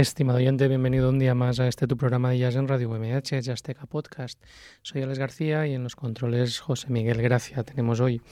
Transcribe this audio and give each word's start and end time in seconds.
Estimado 0.00 0.38
oyente, 0.38 0.66
bienvenido 0.66 1.10
un 1.10 1.18
día 1.18 1.34
más 1.34 1.60
a 1.60 1.68
este 1.68 1.86
tu 1.86 1.98
programa 1.98 2.30
de 2.30 2.38
jazz 2.38 2.56
en 2.56 2.66
Radio 2.66 2.88
UMH, 2.88 3.42
Jazzteca 3.42 3.84
Podcast. 3.84 4.42
Soy 4.80 5.02
Alex 5.02 5.18
García 5.18 5.66
y 5.66 5.74
en 5.74 5.82
los 5.82 5.94
controles 5.94 6.58
José 6.58 6.86
Miguel 6.88 7.20
Gracia 7.20 7.62
tenemos 7.64 8.00
hoy. 8.00 8.22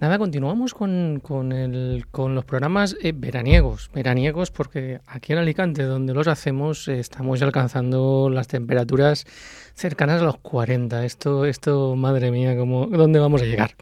Nada, 0.00 0.16
continuamos 0.16 0.72
con, 0.72 1.20
con 1.20 2.34
los 2.34 2.44
programas 2.46 2.96
eh, 3.02 3.12
veraniegos. 3.14 3.90
Veraniegos 3.92 4.50
porque 4.50 5.00
aquí 5.06 5.34
en 5.34 5.40
Alicante, 5.40 5.82
donde 5.82 6.14
los 6.14 6.26
hacemos, 6.26 6.88
eh, 6.88 7.00
estamos 7.00 7.42
alcanzando 7.42 8.30
las 8.30 8.48
temperaturas 8.48 9.26
cercanas 9.74 10.22
a 10.22 10.24
los 10.24 10.38
40. 10.38 11.04
Esto, 11.04 11.44
esto 11.44 11.96
madre 11.96 12.30
mía, 12.30 12.56
¿cómo, 12.56 12.86
¿dónde 12.86 13.20
vamos 13.20 13.42
a 13.42 13.44
llegar? 13.44 13.72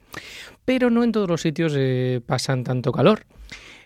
Pero 0.65 0.91
no 0.91 1.05
en 1.05 1.13
todos 1.13 1.29
los 1.29 1.41
sitios 1.41 1.73
eh, 1.77 2.21
pasan 2.27 2.65
tanto 2.65 2.91
calor. 2.91 3.27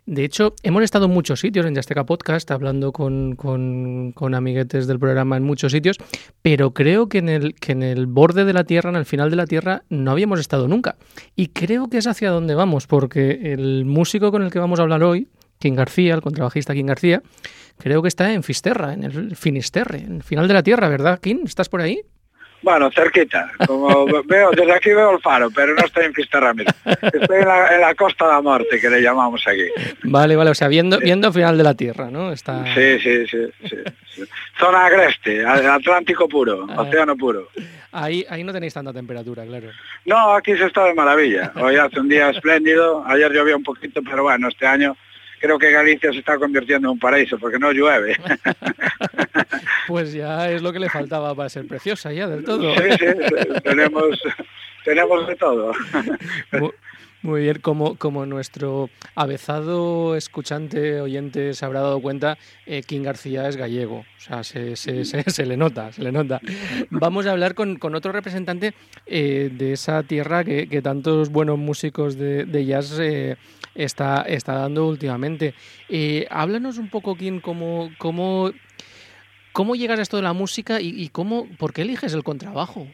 De 0.06 0.22
hecho, 0.22 0.54
hemos 0.62 0.82
estado 0.82 1.06
en 1.06 1.12
muchos 1.12 1.40
sitios 1.40 1.64
en 1.64 1.74
Yasteca 1.74 2.04
Podcast, 2.04 2.50
hablando 2.50 2.92
con, 2.92 3.36
con, 3.36 4.34
amiguetes 4.34 4.86
del 4.86 4.98
programa 4.98 5.38
en 5.38 5.44
muchos 5.44 5.72
sitios, 5.72 5.96
pero 6.42 6.74
creo 6.74 7.08
que 7.08 7.18
en, 7.18 7.30
el, 7.30 7.54
que 7.54 7.72
en 7.72 7.82
el 7.82 8.06
borde 8.06 8.44
de 8.44 8.52
la 8.52 8.64
Tierra, 8.64 8.90
en 8.90 8.96
el 8.96 9.06
final 9.06 9.30
de 9.30 9.36
la 9.36 9.46
Tierra, 9.46 9.82
no 9.88 10.10
habíamos 10.10 10.40
estado 10.40 10.68
nunca. 10.68 10.96
Y 11.34 11.48
creo 11.48 11.88
que 11.88 11.96
es 11.96 12.06
hacia 12.06 12.30
donde 12.30 12.54
vamos, 12.54 12.86
porque 12.86 13.52
el 13.54 13.86
músico 13.86 14.30
con 14.30 14.42
el 14.42 14.50
que 14.50 14.58
vamos 14.58 14.78
a 14.78 14.82
hablar 14.82 15.02
hoy, 15.02 15.28
King 15.58 15.74
García, 15.74 16.14
el 16.14 16.20
contrabajista 16.20 16.74
King 16.74 16.84
García, 16.84 17.22
creo 17.78 18.02
que 18.02 18.08
está 18.08 18.30
en 18.34 18.42
Fisterra, 18.42 18.92
en 18.92 19.04
el 19.04 19.36
Finisterre, 19.36 20.00
en 20.00 20.16
el 20.16 20.22
final 20.22 20.46
de 20.48 20.54
la 20.54 20.62
Tierra, 20.62 20.90
¿verdad, 20.90 21.18
King? 21.18 21.44
¿Estás 21.44 21.70
por 21.70 21.80
ahí? 21.80 22.02
Bueno, 22.64 22.90
cerquita. 22.90 23.52
Como 23.66 24.06
veo, 24.24 24.50
desde 24.52 24.72
aquí 24.72 24.88
veo 24.88 25.12
el 25.12 25.20
faro, 25.20 25.50
pero 25.50 25.74
no 25.74 25.84
estoy 25.84 26.06
en 26.06 26.14
Fisterra 26.14 26.54
mismo. 26.54 26.72
Estoy 26.86 27.40
en 27.40 27.46
la, 27.46 27.74
en 27.74 27.80
la, 27.82 27.94
Costa 27.94 28.26
de 28.26 28.32
la 28.32 28.40
Muerte, 28.40 28.80
que 28.80 28.88
le 28.88 29.02
llamamos 29.02 29.46
aquí. 29.46 29.66
Vale, 30.04 30.34
vale, 30.34 30.50
o 30.50 30.54
sea, 30.54 30.68
viendo, 30.68 30.98
viendo 30.98 31.30
final 31.30 31.58
de 31.58 31.62
la 31.62 31.74
Tierra, 31.74 32.10
¿no? 32.10 32.32
Está... 32.32 32.64
Sí, 32.74 32.98
sí, 33.00 33.26
sí, 33.26 33.46
sí, 33.68 34.24
Zona 34.58 34.86
agreste, 34.86 35.44
Atlántico 35.44 36.26
puro, 36.26 36.66
ah. 36.70 36.80
océano 36.80 37.14
puro. 37.16 37.48
Ahí, 37.92 38.24
ahí 38.30 38.42
no 38.42 38.52
tenéis 38.52 38.72
tanta 38.72 38.94
temperatura, 38.94 39.44
claro. 39.44 39.68
No, 40.06 40.34
aquí 40.34 40.56
se 40.56 40.64
está 40.64 40.86
de 40.86 40.94
maravilla. 40.94 41.52
Hoy 41.56 41.76
hace 41.76 42.00
un 42.00 42.08
día 42.08 42.30
espléndido, 42.30 43.04
ayer 43.06 43.30
llovió 43.30 43.58
un 43.58 43.62
poquito, 43.62 44.00
pero 44.02 44.22
bueno, 44.22 44.48
este 44.48 44.66
año 44.66 44.96
creo 45.40 45.58
que 45.58 45.70
Galicia 45.70 46.12
se 46.12 46.18
está 46.18 46.38
convirtiendo 46.38 46.88
en 46.88 46.92
un 46.92 46.98
paraíso 46.98 47.38
porque 47.38 47.58
no 47.58 47.72
llueve. 47.72 48.16
pues 49.88 50.12
ya 50.12 50.50
es 50.50 50.62
lo 50.62 50.72
que 50.72 50.80
le 50.80 50.88
faltaba 50.88 51.34
para 51.34 51.48
ser 51.48 51.66
preciosa 51.66 52.12
ya 52.12 52.26
del 52.28 52.44
todo. 52.44 52.74
Sí, 52.74 52.82
sí, 52.98 53.06
tenemos, 53.62 54.22
tenemos 54.84 55.26
de 55.26 55.36
todo. 55.36 55.72
Muy 57.24 57.40
bien, 57.40 57.58
como, 57.60 57.96
como 57.96 58.26
nuestro 58.26 58.90
avezado 59.14 60.14
escuchante, 60.14 61.00
oyente 61.00 61.54
se 61.54 61.64
habrá 61.64 61.80
dado 61.80 62.02
cuenta, 62.02 62.36
eh, 62.66 62.82
King 62.82 63.00
García 63.00 63.48
es 63.48 63.56
gallego, 63.56 64.00
o 64.00 64.20
sea, 64.20 64.44
se, 64.44 64.76
se, 64.76 65.06
se, 65.06 65.46
le 65.46 65.56
nota, 65.56 65.90
se 65.90 66.02
le 66.02 66.12
nota. 66.12 66.42
Vamos 66.90 67.24
a 67.24 67.30
hablar 67.30 67.54
con, 67.54 67.76
con 67.76 67.94
otro 67.94 68.12
representante 68.12 68.74
eh, 69.06 69.48
de 69.50 69.72
esa 69.72 70.02
tierra 70.02 70.44
que, 70.44 70.68
que, 70.68 70.82
tantos 70.82 71.30
buenos 71.30 71.56
músicos 71.56 72.18
de, 72.18 72.44
de 72.44 72.66
jazz 72.66 72.98
eh, 73.00 73.38
está, 73.74 74.22
está 74.22 74.54
dando 74.54 74.86
últimamente. 74.86 75.54
Eh, 75.88 76.26
háblanos 76.30 76.78
un 76.78 76.88
poco, 76.88 77.16
Kim, 77.16 77.40
cómo, 77.40 77.90
cómo, 77.98 78.50
cómo 79.52 79.74
llegas 79.74 79.98
a 79.98 80.02
esto 80.02 80.16
de 80.16 80.22
la 80.22 80.32
música 80.32 80.80
y, 80.80 80.88
y 80.88 81.08
cómo, 81.08 81.48
por 81.58 81.72
qué 81.72 81.82
eliges 81.82 82.14
el 82.14 82.24
contrabajo. 82.24 82.86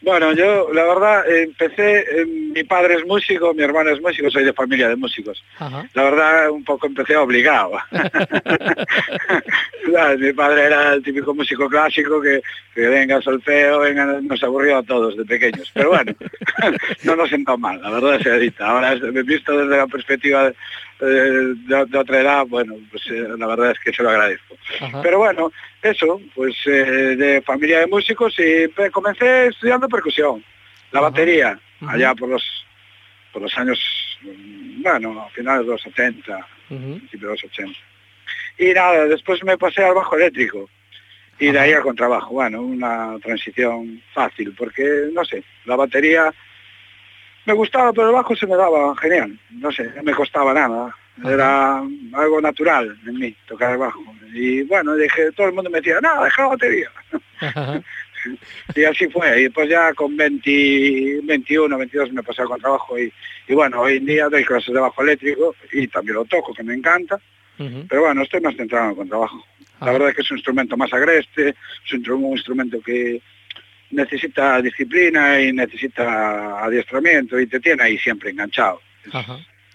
Bueno, 0.00 0.32
yo 0.32 0.72
la 0.72 0.84
verdad 0.84 1.28
empecé, 1.28 1.98
eh, 2.00 2.24
mi 2.26 2.62
padre 2.62 2.94
es 2.94 3.06
músico, 3.06 3.52
mi 3.52 3.64
hermano 3.64 3.90
es 3.90 4.00
músico, 4.00 4.30
soy 4.30 4.44
de 4.44 4.52
familia 4.52 4.88
de 4.88 4.94
músicos. 4.96 5.42
La 5.92 6.04
verdad 6.04 6.50
un 6.50 6.62
poco 6.64 6.86
empecé 6.86 7.16
obligado. 7.16 7.72
mi 10.18 10.32
padre 10.32 10.66
era 10.66 10.94
el 10.94 11.02
típico 11.02 11.34
músico 11.34 11.68
clásico 11.68 12.20
que, 12.20 12.40
que 12.74 12.82
venga 12.82 13.20
solfeo, 13.20 13.80
venga, 13.80 14.06
nos 14.22 14.40
aburrió 14.42 14.78
a 14.78 14.84
todos 14.84 15.16
de 15.16 15.24
pequeños. 15.24 15.68
Pero 15.74 15.90
bueno, 15.90 16.14
no 17.02 17.16
nos 17.16 17.30
sentó 17.30 17.58
mal, 17.58 17.82
la 17.82 17.90
verdad 17.90 18.20
se 18.20 18.36
edita. 18.36 18.68
Ahora 18.68 18.94
me 18.96 19.20
he 19.20 19.24
visto 19.24 19.56
desde 19.56 19.76
la 19.76 19.88
perspectiva 19.88 20.44
de, 20.44 20.54
de, 21.00 21.98
otra 21.98 22.20
edad, 22.20 22.46
bueno, 22.46 22.74
pues 22.90 23.06
eh, 23.06 23.28
la 23.38 23.46
verdad 23.46 23.70
es 23.70 23.78
que 23.78 23.92
se 23.92 24.02
lo 24.02 24.10
agradezco. 24.10 24.56
Pero 25.02 25.18
bueno, 25.18 25.52
eso, 25.82 26.20
pues 26.34 26.54
eh, 26.66 27.16
de 27.16 27.42
familia 27.42 27.80
de 27.80 27.86
músicos 27.86 28.34
y 28.38 28.68
comencé 28.90 29.48
estudiando 29.48 29.88
percusión, 29.88 30.44
la 30.90 31.00
batería, 31.00 31.58
allá 31.86 32.14
por 32.14 32.28
los 32.28 32.44
por 33.32 33.42
los 33.42 33.56
años, 33.58 33.78
bueno, 34.82 35.20
a 35.20 35.28
finales 35.30 35.66
de 35.66 35.72
los 35.72 35.82
70, 35.82 36.46
principios 36.68 37.22
de 37.22 37.28
los 37.28 37.44
80. 37.44 37.78
Y 38.58 38.72
nada, 38.72 39.04
después 39.06 39.44
me 39.44 39.58
pasé 39.58 39.84
al 39.84 39.94
bajo 39.94 40.16
eléctrico 40.16 40.68
y 41.38 41.52
de 41.52 41.58
ahí 41.58 41.72
al 41.72 41.82
contrabajo. 41.82 42.30
Bueno, 42.30 42.62
una 42.62 43.16
transición 43.22 44.02
fácil, 44.12 44.54
porque, 44.56 45.10
no 45.12 45.24
sé, 45.24 45.44
la 45.66 45.76
batería 45.76 46.32
me 47.48 47.54
gustaba, 47.54 47.94
pero 47.94 48.08
el 48.08 48.14
bajo 48.14 48.36
se 48.36 48.46
me 48.46 48.56
daba 48.56 48.94
genial. 48.96 49.38
No 49.50 49.72
sé, 49.72 49.90
no 49.96 50.02
me 50.02 50.12
costaba 50.12 50.52
nada. 50.52 50.94
Era 51.24 51.82
algo 52.12 52.40
natural 52.42 52.96
en 53.06 53.18
mí, 53.18 53.34
tocar 53.46 53.72
el 53.72 53.78
bajo. 53.78 54.00
Y 54.34 54.62
bueno, 54.64 54.94
dije, 54.94 55.32
todo 55.32 55.48
el 55.48 55.54
mundo 55.54 55.70
me 55.70 55.78
decía, 55.78 55.98
no, 56.00 56.22
deja 56.22 56.42
la 56.42 56.48
batería. 56.48 56.90
y 58.76 58.84
así 58.84 59.08
fue. 59.08 59.40
Y 59.40 59.44
después 59.44 59.68
ya 59.68 59.94
con 59.94 60.14
20, 60.14 61.20
21, 61.24 61.78
22 61.78 62.12
me 62.12 62.22
pasé 62.22 62.44
con 62.44 62.60
trabajo 62.60 62.98
y, 62.98 63.10
y 63.48 63.54
bueno, 63.54 63.80
hoy 63.80 63.96
en 63.96 64.04
día 64.04 64.28
doy 64.28 64.44
clases 64.44 64.74
de 64.74 64.80
bajo 64.80 65.02
eléctrico 65.02 65.54
y 65.72 65.88
también 65.88 66.16
lo 66.16 66.26
toco, 66.26 66.52
que 66.52 66.62
me 66.62 66.74
encanta. 66.74 67.18
Pero 67.56 68.02
bueno, 68.02 68.22
estoy 68.22 68.40
más 68.40 68.54
centrado 68.54 68.94
con 68.94 69.08
trabajo. 69.08 69.42
La 69.80 69.90
verdad 69.90 70.10
es 70.10 70.16
que 70.16 70.22
es 70.22 70.30
un 70.30 70.36
instrumento 70.36 70.76
más 70.76 70.92
agreste, 70.92 71.48
es 71.48 71.92
un 71.92 72.24
instrumento 72.26 72.80
que 72.80 73.20
necesita 73.90 74.60
disciplina 74.60 75.40
y 75.40 75.52
necesita 75.52 76.64
adiestramiento 76.64 77.38
y 77.38 77.46
te 77.46 77.60
tiene 77.60 77.82
ahí 77.82 77.98
siempre 77.98 78.30
enganchado. 78.30 78.80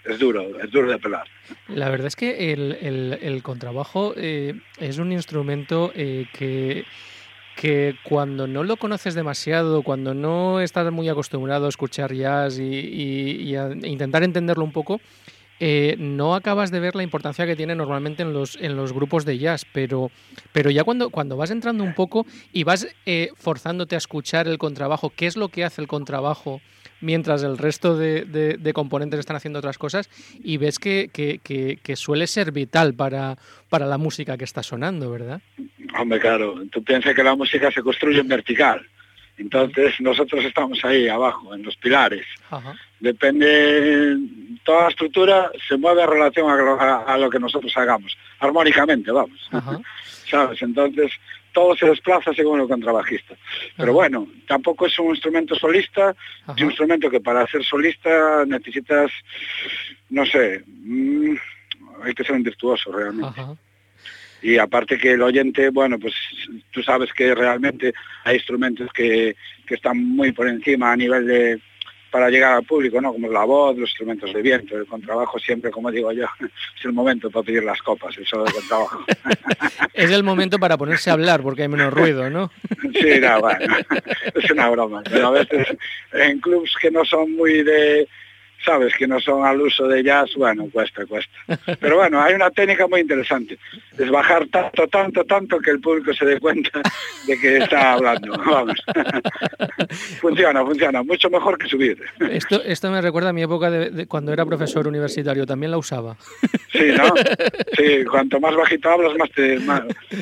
Es, 0.04 0.18
duro, 0.18 0.60
es 0.60 0.70
duro 0.70 0.90
de 0.90 0.98
pelar. 0.98 1.26
La 1.68 1.88
verdad 1.88 2.06
es 2.06 2.16
que 2.16 2.52
el, 2.52 3.42
contrabajo 3.42 4.14
eh, 4.16 4.54
es 4.78 4.98
un 4.98 5.12
instrumento 5.12 5.92
eh, 5.94 6.26
que 6.32 6.84
que 7.54 7.96
cuando 8.02 8.46
no 8.46 8.64
lo 8.64 8.76
conoces 8.76 9.14
demasiado, 9.14 9.82
cuando 9.82 10.14
no 10.14 10.60
estás 10.60 10.90
muy 10.92 11.08
acostumbrado 11.08 11.66
a 11.66 11.68
escuchar 11.68 12.12
jazz 12.12 12.58
y, 12.58 13.54
a 13.56 13.72
intentar 13.72 14.22
entenderlo 14.22 14.64
un 14.64 14.72
poco, 14.72 15.00
eh, 15.60 15.96
no 15.98 16.34
acabas 16.34 16.70
de 16.70 16.80
ver 16.80 16.94
la 16.96 17.02
importancia 17.02 17.46
que 17.46 17.56
tiene 17.56 17.74
normalmente 17.74 18.22
en 18.22 18.32
los, 18.32 18.56
en 18.60 18.76
los 18.76 18.92
grupos 18.92 19.24
de 19.24 19.38
jazz, 19.38 19.64
pero, 19.72 20.10
pero 20.52 20.70
ya 20.70 20.84
cuando, 20.84 21.10
cuando 21.10 21.36
vas 21.36 21.50
entrando 21.50 21.84
un 21.84 21.94
poco 21.94 22.26
y 22.52 22.64
vas 22.64 22.88
eh, 23.06 23.30
forzándote 23.36 23.94
a 23.94 23.98
escuchar 23.98 24.48
el 24.48 24.58
contrabajo, 24.58 25.10
qué 25.14 25.26
es 25.26 25.36
lo 25.36 25.48
que 25.48 25.64
hace 25.64 25.80
el 25.80 25.88
contrabajo 25.88 26.60
mientras 27.00 27.42
el 27.42 27.58
resto 27.58 27.96
de, 27.96 28.72
componentes 28.74 29.20
están 29.20 29.36
haciendo 29.36 29.58
otras 29.58 29.78
cosas 29.78 30.08
y 30.42 30.56
ves 30.56 30.78
que, 30.78 31.10
que, 31.12 31.96
suele 31.96 32.26
ser 32.26 32.50
vital 32.50 32.94
para, 32.94 33.36
para 33.68 33.86
la 33.86 33.98
música 33.98 34.36
que 34.36 34.44
está 34.44 34.62
sonando, 34.62 35.10
¿verdad? 35.10 35.40
Hombre, 35.98 36.18
claro, 36.18 36.62
tú 36.72 36.82
piensas 36.82 37.14
que 37.14 37.22
la 37.22 37.36
música 37.36 37.70
se 37.70 37.82
construye 37.82 38.20
en 38.20 38.28
vertical. 38.28 38.86
Entonces 39.36 39.94
nosotros 40.00 40.44
estamos 40.44 40.84
ahí 40.84 41.08
abajo, 41.08 41.54
en 41.54 41.62
los 41.62 41.76
pilares. 41.76 42.24
Depende, 43.04 44.16
toda 44.64 44.84
la 44.84 44.88
estructura 44.88 45.52
se 45.68 45.76
mueve 45.76 46.04
en 46.04 46.08
relación 46.08 46.46
a, 46.50 47.18
lo 47.18 47.28
que 47.28 47.38
nosotros 47.38 47.70
hagamos, 47.76 48.16
armónicamente, 48.38 49.10
vamos. 49.10 49.50
¿Sabes? 50.30 50.62
Entonces 50.62 51.12
todo 51.52 51.76
se 51.76 51.84
desplaza 51.84 52.32
según 52.32 52.62
el 52.62 52.66
contrabajista. 52.66 53.36
Pero 53.76 53.92
bueno, 53.92 54.26
tampoco 54.48 54.86
es 54.86 54.98
un 54.98 55.10
instrumento 55.10 55.54
solista, 55.54 56.16
es 56.56 56.62
un 56.62 56.70
instrumento 56.70 57.10
que 57.10 57.20
para 57.20 57.46
ser 57.46 57.62
solista 57.62 58.46
necesitas, 58.46 59.12
no 60.08 60.24
sé, 60.24 60.64
mm, 60.66 61.34
hay 62.04 62.14
que 62.14 62.24
ser 62.24 62.36
un 62.36 62.42
virtuoso 62.42 62.90
realmente 62.90 63.42
y 64.44 64.58
aparte 64.58 64.98
que 64.98 65.12
el 65.12 65.22
oyente, 65.22 65.70
bueno, 65.70 65.98
pues 65.98 66.12
tú 66.70 66.82
sabes 66.82 67.10
que 67.14 67.34
realmente 67.34 67.94
hay 68.24 68.36
instrumentos 68.36 68.92
que, 68.92 69.34
que 69.66 69.74
están 69.74 69.96
muy 70.04 70.32
por 70.32 70.46
encima 70.46 70.92
a 70.92 70.96
nivel 70.96 71.26
de 71.26 71.60
para 72.14 72.30
llegar 72.30 72.52
al 72.52 72.62
público, 72.62 73.00
¿no? 73.00 73.12
Como 73.12 73.28
la 73.28 73.42
voz, 73.42 73.76
los 73.76 73.90
instrumentos 73.90 74.32
de 74.32 74.40
viento, 74.40 74.76
el 74.76 74.86
contrabajo 74.86 75.36
siempre, 75.40 75.72
como 75.72 75.90
digo 75.90 76.12
yo, 76.12 76.26
es 76.78 76.84
el 76.84 76.92
momento 76.92 77.28
para 77.28 77.44
pedir 77.44 77.64
las 77.64 77.82
copas, 77.82 78.16
el 78.16 78.24
solo 78.24 78.44
de 78.44 78.52
contrabajo. 78.52 79.04
es 79.92 80.12
el 80.12 80.22
momento 80.22 80.60
para 80.60 80.78
ponerse 80.78 81.10
a 81.10 81.14
hablar 81.14 81.42
porque 81.42 81.62
hay 81.62 81.68
menos 81.68 81.92
ruido, 81.92 82.30
¿no? 82.30 82.52
sí, 82.92 83.18
no, 83.20 83.40
bueno, 83.40 83.76
es 84.32 84.48
una 84.48 84.70
broma, 84.70 85.02
pero 85.10 85.26
a 85.26 85.30
veces 85.32 85.66
en 86.12 86.38
clubs 86.38 86.76
que 86.80 86.92
no 86.92 87.04
son 87.04 87.32
muy 87.32 87.64
de 87.64 88.06
sabes, 88.64 88.94
que 88.96 89.06
no 89.06 89.20
son 89.20 89.44
al 89.44 89.60
uso 89.60 89.86
de 89.86 90.02
jazz, 90.02 90.30
bueno, 90.36 90.68
cuesta, 90.72 91.04
cuesta. 91.06 91.32
Pero 91.80 91.96
bueno, 91.96 92.20
hay 92.20 92.34
una 92.34 92.50
técnica 92.50 92.86
muy 92.86 93.00
interesante, 93.00 93.58
es 93.96 94.10
bajar 94.10 94.46
tanto, 94.48 94.86
tanto, 94.88 95.24
tanto 95.24 95.58
que 95.58 95.70
el 95.70 95.80
público 95.80 96.12
se 96.14 96.24
dé 96.24 96.40
cuenta 96.40 96.80
de 97.26 97.38
que 97.38 97.58
está 97.58 97.92
hablando, 97.92 98.32
vamos. 98.46 98.82
funciona, 100.20 100.64
funciona, 100.64 101.02
mucho 101.02 101.30
mejor 101.30 101.58
que 101.58 101.68
subir. 101.68 102.02
Esto, 102.30 102.62
esto 102.62 102.90
me 102.90 103.00
recuerda 103.00 103.30
a 103.30 103.32
mi 103.32 103.42
época 103.42 103.70
de, 103.70 104.06
cuando 104.06 104.32
era 104.32 104.44
profesor 104.44 104.86
universitario, 104.88 105.46
también 105.46 105.70
la 105.70 105.78
usaba. 105.78 106.16
Sí, 106.72 106.92
¿no? 106.96 107.14
Sí, 107.76 108.04
cuanto 108.04 108.40
más 108.40 108.54
bajito 108.54 108.90
hablas, 108.90 109.16
más, 109.16 109.30
te, 109.30 109.58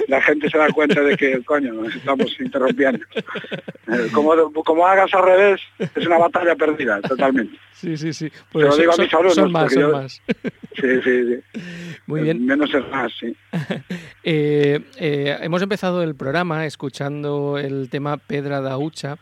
la 0.09 0.21
gente 0.23 0.51
se 0.51 0.59
da 0.59 0.69
cuenta 0.69 1.01
de 1.01 1.17
que, 1.17 1.43
coño, 1.45 1.73
nos 1.73 1.95
estamos 1.95 2.35
interrumpiendo. 2.41 3.05
Eh, 3.17 4.09
como, 4.13 4.53
como 4.53 4.87
hagas 4.87 5.13
al 5.15 5.25
revés, 5.25 5.61
es 5.79 6.07
una 6.07 6.19
batalla 6.19 6.55
perdida, 6.55 7.01
totalmente. 7.01 7.59
Sí, 7.73 7.97
sí, 7.97 8.13
sí. 8.13 8.32
Pues 8.51 8.67
lo 8.67 8.77
digo 8.77 8.93
a 8.93 8.97
mis 8.97 9.13
alumnos. 9.13 9.35
Son 9.35 9.53
más, 9.53 9.73
son 9.73 9.93
más. 9.93 10.23
Sí, 10.75 10.89
sí, 11.05 11.43
sí. 11.53 11.61
Muy 12.07 12.23
bien. 12.23 12.47
Menos 12.47 12.73
es 12.73 12.89
más, 12.89 13.13
sí. 13.21 13.37
eh, 14.25 14.81
eh, 14.99 15.39
hemos 15.43 15.61
empezado 15.61 16.03
el 16.03 16.15
programa 16.15 16.65
escuchando 16.65 17.59
el 17.59 17.91
tema 17.91 18.17
Pedra 18.17 18.63
da 18.63 18.79
Ucha 18.79 19.19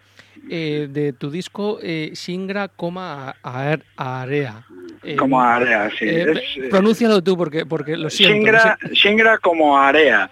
eh, 0.48 0.88
de 0.90 1.12
tu 1.12 1.30
disco 1.30 1.78
eh, 1.82 2.10
Shingra, 2.14 2.68
coma 2.68 3.36
Area. 3.42 4.64
Eh, 5.02 5.16
como 5.16 5.40
Area, 5.40 5.90
sí. 5.96 6.06
Es, 6.08 6.70
pronúncialo 6.70 7.22
tú 7.22 7.36
porque, 7.36 7.66
porque 7.66 7.96
lo 7.96 8.10
siento. 8.10 8.34
Shingra, 8.34 8.78
no 8.80 8.88
sé. 8.88 8.94
Shingra 8.94 9.38
como 9.38 9.78
Area. 9.78 10.30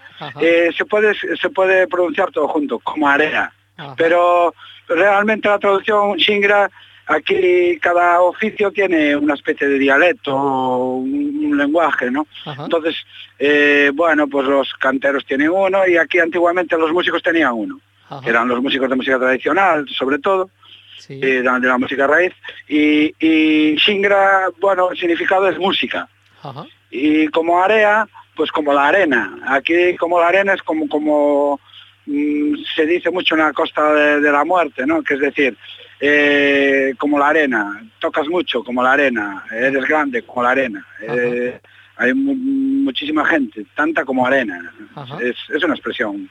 se, 0.75 0.85
puede, 0.85 1.13
se 1.13 1.49
puede 1.49 1.87
pronunciar 1.87 2.31
todo 2.31 2.47
junto, 2.47 2.79
como 2.79 3.07
Area. 3.07 3.51
Ajá. 3.77 3.93
Pero 3.97 4.53
realmente 4.87 5.47
la 5.47 5.59
traducción 5.59 6.17
Shingra 6.17 6.69
aquí 7.09 7.77
cada 7.81 8.21
oficio 8.21 8.71
tiene 8.71 9.15
una 9.15 9.33
especie 9.33 9.67
de 9.67 9.79
dialecto, 9.79 10.35
un, 10.35 11.45
un 11.45 11.57
lenguaje, 11.57 12.09
¿no? 12.09 12.27
Ajá. 12.45 12.63
Entonces, 12.63 12.95
eh, 13.37 13.91
bueno, 13.93 14.27
pues 14.27 14.47
los 14.47 14.73
canteros 14.75 15.25
tienen 15.25 15.49
uno 15.49 15.87
y 15.87 15.97
aquí 15.97 16.19
antiguamente 16.19 16.77
los 16.77 16.91
músicos 16.91 17.21
tenían 17.21 17.53
uno, 17.53 17.79
Ajá. 18.09 18.21
eran 18.29 18.47
los 18.47 18.61
músicos 18.61 18.89
de 18.89 18.95
música 18.95 19.17
tradicional, 19.19 19.87
sobre 19.89 20.19
todo, 20.19 20.49
sí. 20.97 21.19
eh, 21.21 21.41
de 21.41 21.67
la 21.67 21.77
música 21.77 22.07
raíz, 22.07 22.33
y, 22.67 23.13
y 23.19 23.75
Shingra, 23.75 24.49
bueno, 24.59 24.91
el 24.91 24.97
significado 24.97 25.47
es 25.49 25.57
música. 25.57 26.07
Ajá. 26.41 26.65
Y 26.91 27.27
como 27.27 27.61
area, 27.61 28.07
pues 28.35 28.51
como 28.51 28.73
la 28.73 28.87
arena. 28.87 29.37
Aquí 29.47 29.95
como 29.97 30.19
la 30.19 30.27
arena 30.29 30.53
es 30.53 30.61
como, 30.63 30.87
como 30.87 31.59
mmm, 32.05 32.55
se 32.75 32.85
dice 32.85 33.09
mucho 33.11 33.35
en 33.35 33.41
la 33.41 33.53
costa 33.53 33.93
de, 33.93 34.21
de 34.21 34.31
la 34.31 34.45
muerte, 34.45 34.85
¿no? 34.85 35.03
Que 35.03 35.15
es 35.15 35.19
decir, 35.19 35.57
eh, 35.99 36.93
como 36.97 37.19
la 37.19 37.29
arena, 37.29 37.81
tocas 37.99 38.27
mucho 38.27 38.63
como 38.63 38.81
la 38.81 38.93
arena, 38.93 39.43
eres 39.51 39.85
grande 39.85 40.21
como 40.23 40.43
la 40.43 40.51
arena. 40.51 40.85
Eh, 41.01 41.59
hay 41.97 42.13
mu 42.13 42.35
muchísima 42.35 43.25
gente, 43.25 43.65
tanta 43.75 44.05
como 44.05 44.25
arena. 44.25 44.73
Es, 45.21 45.35
es, 45.49 45.63
una 45.63 45.75
expresión. 45.75 46.29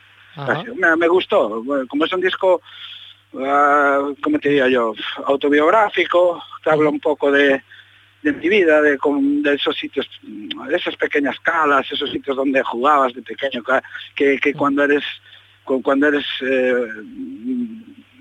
Me, 0.77 0.97
me, 0.97 1.09
gustó, 1.09 1.63
como 1.89 2.05
es 2.05 2.13
un 2.13 2.21
disco, 2.21 2.63
uh, 3.33 4.15
¿cómo 4.23 4.39
te 4.39 4.49
diría 4.49 4.69
yo? 4.69 4.95
Autobiográfico, 5.27 6.43
te 6.65 6.71
habla 6.71 6.89
un 6.89 7.01
poco 7.01 7.31
de, 7.31 7.63
de 8.23 8.33
mi 8.33 8.49
vida, 8.49 8.81
de, 8.81 8.99
de, 8.99 9.55
esos 9.55 9.77
sitios, 9.77 10.09
de 10.23 10.77
esas 10.77 10.97
pequeñas 10.97 11.39
calas, 11.41 11.91
esos 11.91 12.11
sitios 12.11 12.37
donde 12.37 12.63
jugabas 12.63 13.13
de 13.15 13.23
pequeño, 13.23 13.63
que, 14.15 14.39
que 14.39 14.55
cuando 14.55 14.85
eres 14.85 15.05
cuando 15.83 16.09
eres 16.09 16.25
eh, 16.41 16.87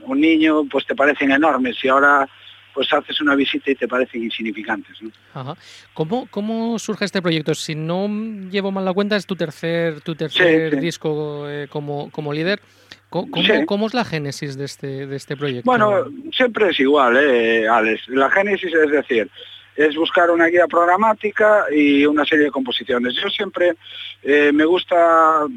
un 0.08 0.22
niño 0.22 0.64
pues 0.70 0.86
te 0.86 0.96
parecen 0.96 1.32
enormes 1.32 1.78
y 1.84 1.88
ahora 1.88 2.28
pues 2.74 2.94
haces 2.94 3.20
una 3.22 3.34
visita 3.34 3.72
y 3.72 3.76
te 3.76 3.88
parecen 3.88 4.24
insignificantes. 4.24 5.02
¿no? 5.02 5.10
Ajá. 5.34 5.56
¿Cómo, 5.96 6.28
¿Cómo 6.30 6.78
surge 6.78 7.06
este 7.06 7.24
proyecto? 7.24 7.56
Si 7.56 7.74
no 7.74 8.08
llevo 8.52 8.72
mal 8.72 8.86
la 8.86 8.94
cuenta, 8.94 9.16
es 9.16 9.26
tu 9.26 9.36
tercer, 9.36 10.02
tu 10.02 10.14
tercer 10.14 10.70
sí, 10.70 10.76
sí. 10.76 10.82
disco 10.86 11.50
eh, 11.50 11.68
como, 11.72 12.12
como 12.12 12.32
líder. 12.32 12.62
¿Cómo, 13.10 13.36
sí. 13.42 13.66
¿Cómo, 13.66 13.88
es 13.88 13.96
la 13.96 14.06
génesis 14.06 14.58
de 14.58 14.66
este, 14.66 15.08
de 15.08 15.16
este 15.16 15.36
proyecto? 15.36 15.64
Bueno, 15.66 16.06
siempre 16.32 16.70
es 16.70 16.80
igual, 16.80 17.18
eh, 17.18 17.68
Alex. 17.68 18.10
La 18.10 18.30
génesis 18.30 18.72
es 18.72 18.92
decir, 18.92 19.28
es 19.76 19.96
buscar 19.96 20.30
una 20.30 20.46
guía 20.46 20.68
programática 20.68 21.66
y 21.72 22.06
una 22.06 22.26
serie 22.26 22.46
de 22.46 22.52
composiciones. 22.52 23.16
Yo 23.16 23.30
siempre 23.30 23.76
eh, 24.22 24.52
me 24.54 24.66
gusta 24.66 25.48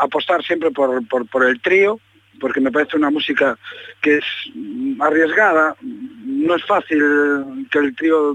apostar 0.00 0.42
siempre 0.42 0.70
por, 0.70 1.06
por, 1.06 1.28
por 1.28 1.44
el 1.44 1.60
trío, 1.60 2.00
porque 2.40 2.60
me 2.60 2.72
parece 2.72 2.96
una 2.96 3.10
música 3.10 3.58
que 4.00 4.18
es 4.18 4.24
arriesgada, 5.00 5.76
no 5.82 6.54
es 6.54 6.64
fácil 6.64 7.02
que 7.70 7.78
el 7.78 7.94
trío 7.96 8.34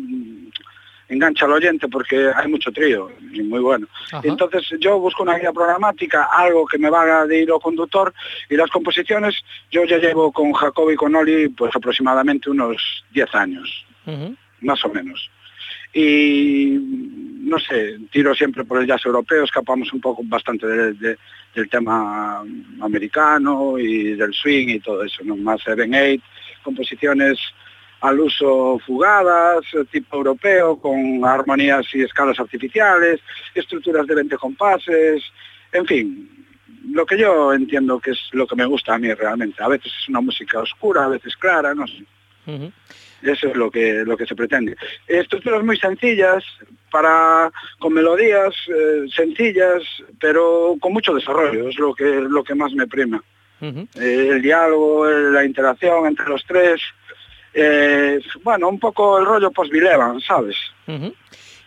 engancha 1.10 1.46
al 1.46 1.54
oyente 1.54 1.88
porque 1.88 2.32
hay 2.36 2.48
mucho 2.48 2.72
trío 2.72 3.12
y 3.32 3.42
muy 3.44 3.60
bueno. 3.60 3.88
Ajá. 4.12 4.22
Entonces 4.24 4.68
yo 4.80 5.00
busco 5.00 5.24
una 5.24 5.38
guía 5.38 5.52
programática, 5.52 6.26
algo 6.26 6.66
que 6.66 6.78
me 6.78 6.88
haga 6.88 7.26
de 7.26 7.42
hilo 7.42 7.60
conductor 7.60 8.14
y 8.50 8.56
las 8.56 8.70
composiciones 8.70 9.36
yo 9.72 9.84
ya 9.86 9.98
llevo 9.98 10.32
con 10.32 10.54
Jacob 10.54 10.90
y 10.92 10.96
con 10.96 11.16
Oli 11.16 11.50
pues 11.50 11.76
aproximadamente 11.76 12.50
unos 12.50 13.04
10 13.12 13.36
años, 13.36 13.86
uh 14.06 14.12
-huh. 14.12 14.38
más 14.62 14.84
o 14.86 14.90
menos 14.90 15.30
y 15.94 16.78
no 17.44 17.60
sé, 17.60 18.00
tiro 18.12 18.34
siempre 18.34 18.64
por 18.64 18.82
el 18.82 18.88
jazz 18.88 19.06
europeo, 19.06 19.44
escapamos 19.44 19.92
un 19.94 20.02
poco 20.02 20.22
bastante 20.26 20.66
de, 20.66 20.94
de, 20.94 21.18
del 21.54 21.70
tema 21.70 22.44
americano 22.82 23.78
y 23.78 24.16
del 24.16 24.34
swing 24.34 24.70
y 24.70 24.80
todo 24.80 25.04
eso, 25.04 25.24
¿no? 25.24 25.36
más 25.36 25.62
Seven 25.62 25.94
Eight, 25.94 26.22
composiciones 26.64 27.40
al 28.02 28.20
uso 28.20 28.80
fugadas, 28.86 29.64
tipo 29.92 30.18
europeo, 30.18 30.78
con 30.78 31.24
armonías 31.24 31.86
y 31.94 32.02
escalas 32.02 32.40
artificiales, 32.40 33.22
estructuras 33.56 34.06
de 34.08 34.16
20 34.16 34.36
compases, 34.38 35.24
en 35.72 35.86
fin, 35.86 36.46
lo 36.92 37.06
que 37.06 37.18
yo 37.18 37.54
entiendo 37.54 38.00
que 38.00 38.12
es 38.12 38.20
lo 38.34 38.46
que 38.46 38.56
me 38.56 38.66
gusta 38.66 38.96
a 38.96 38.98
mí 38.98 39.14
realmente. 39.14 39.64
A 39.64 39.70
veces 39.70 39.92
es 40.02 40.10
una 40.10 40.20
música 40.22 40.60
oscura, 40.60 41.06
a 41.06 41.10
veces 41.10 41.36
clara, 41.38 41.74
no 41.74 41.88
sé. 41.88 42.04
Eso 43.24 43.48
es 43.48 43.56
lo 43.56 43.72
que, 43.72 44.04
lo 44.06 44.18
que 44.18 44.26
se 44.26 44.36
pretende. 44.36 44.76
Estructuras 45.08 45.64
muy 45.64 45.78
sencillas, 45.78 46.44
para 46.92 47.52
con 47.80 47.94
melodías 47.94 48.54
eh, 48.68 49.06
sencillas, 49.16 49.82
pero 50.20 50.76
con 50.80 50.94
mucho 50.94 51.14
desarrollo, 51.14 51.70
es 51.70 51.78
lo 51.80 51.94
que, 51.96 52.04
lo 52.04 52.44
que 52.44 52.54
más 52.54 52.74
me 52.74 52.86
prima. 52.86 53.24
Uh 53.62 53.66
-huh. 53.68 53.88
eh, 53.96 54.30
el 54.34 54.42
diálogo, 54.42 55.08
la 55.10 55.44
interacción 55.46 56.06
entre 56.06 56.28
los 56.28 56.44
tres, 56.46 56.82
eh, 57.54 58.20
bueno, 58.44 58.68
un 58.68 58.80
poco 58.80 59.18
el 59.20 59.26
rollo 59.26 59.52
post-Bilevan, 59.52 60.20
¿sabes? 60.20 60.58
Uh 60.88 60.92
-huh. 60.94 61.14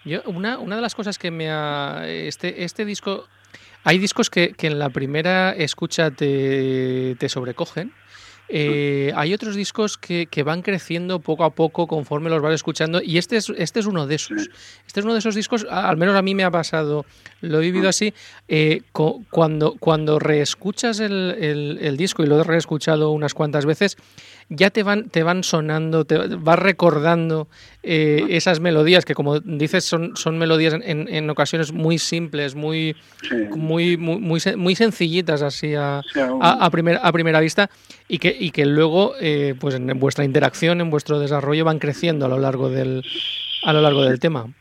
Yo, 0.04 0.20
una, 0.26 0.58
una 0.58 0.76
de 0.76 0.82
las 0.82 0.94
cosas 0.94 1.18
que 1.18 1.30
me 1.30 1.50
ha... 1.50 2.04
Este, 2.06 2.62
este 2.64 2.84
disco... 2.84 3.26
Hay 3.82 3.98
discos 3.98 4.30
que, 4.30 4.52
que 4.52 4.66
en 4.66 4.78
la 4.78 4.90
primera 4.90 5.52
escucha 5.52 6.10
te, 6.10 7.14
te 7.18 7.28
sobrecogen, 7.28 7.92
eh, 8.48 9.12
hay 9.16 9.34
otros 9.34 9.56
discos 9.56 9.98
que, 9.98 10.26
que, 10.26 10.42
van 10.42 10.62
creciendo 10.62 11.18
poco 11.18 11.44
a 11.44 11.50
poco 11.50 11.86
conforme 11.86 12.30
los 12.30 12.40
vas 12.40 12.54
escuchando 12.54 13.02
y 13.02 13.18
este 13.18 13.36
es, 13.36 13.50
este 13.56 13.80
es 13.80 13.86
uno 13.86 14.06
de 14.06 14.14
esos. 14.14 14.48
Este 14.86 15.00
es 15.00 15.04
uno 15.04 15.14
de 15.14 15.18
esos 15.18 15.34
discos, 15.34 15.66
al 15.68 15.96
menos 15.96 16.14
a 16.14 16.22
mí 16.22 16.34
me 16.34 16.44
ha 16.44 16.50
pasado, 16.50 17.04
lo 17.40 17.58
he 17.58 17.62
vivido 17.62 17.88
así, 17.88 18.14
eh, 18.48 18.82
cuando, 19.30 19.74
cuando 19.80 20.18
reescuchas 20.18 21.00
el, 21.00 21.36
el, 21.40 21.78
el, 21.80 21.96
disco 21.96 22.22
y 22.22 22.26
lo 22.26 22.40
he 22.40 22.44
reescuchado 22.44 23.10
unas 23.10 23.34
cuantas 23.34 23.66
veces, 23.66 23.96
ya 24.48 24.70
te 24.70 24.82
van, 24.82 25.08
te 25.08 25.22
van 25.22 25.42
sonando, 25.42 26.04
te 26.04 26.16
vas 26.18 26.58
recordando 26.58 27.48
eh, 27.88 28.26
esas 28.30 28.58
melodías 28.58 29.04
que 29.04 29.14
como 29.14 29.38
dices 29.38 29.84
son, 29.84 30.16
son 30.16 30.38
melodías 30.38 30.74
en, 30.74 31.08
en 31.08 31.30
ocasiones 31.30 31.72
muy 31.72 31.98
simples, 31.98 32.56
muy, 32.56 32.96
sí. 33.22 33.34
muy, 33.54 33.96
muy, 33.96 34.18
muy, 34.18 34.40
muy, 34.56 34.74
sencillitas 34.74 35.40
así 35.42 35.74
a, 35.76 36.02
sí, 36.12 36.18
a, 36.18 36.64
a, 36.64 36.70
primer, 36.70 36.98
a 37.00 37.12
primera 37.12 37.38
vista 37.38 37.70
y 38.08 38.18
que, 38.18 38.36
y 38.38 38.50
que 38.50 38.66
luego 38.66 39.14
eh, 39.20 39.54
pues 39.60 39.76
en 39.76 39.86
vuestra 40.00 40.24
interacción, 40.24 40.80
en 40.80 40.90
vuestro 40.90 41.20
desarrollo 41.20 41.64
van 41.64 41.78
creciendo 41.78 42.26
a 42.26 42.28
lo 42.28 42.38
largo 42.38 42.70
del, 42.70 43.04
a 43.62 43.72
lo 43.72 43.80
largo 43.80 44.02
del 44.02 44.18
tema. 44.18 44.52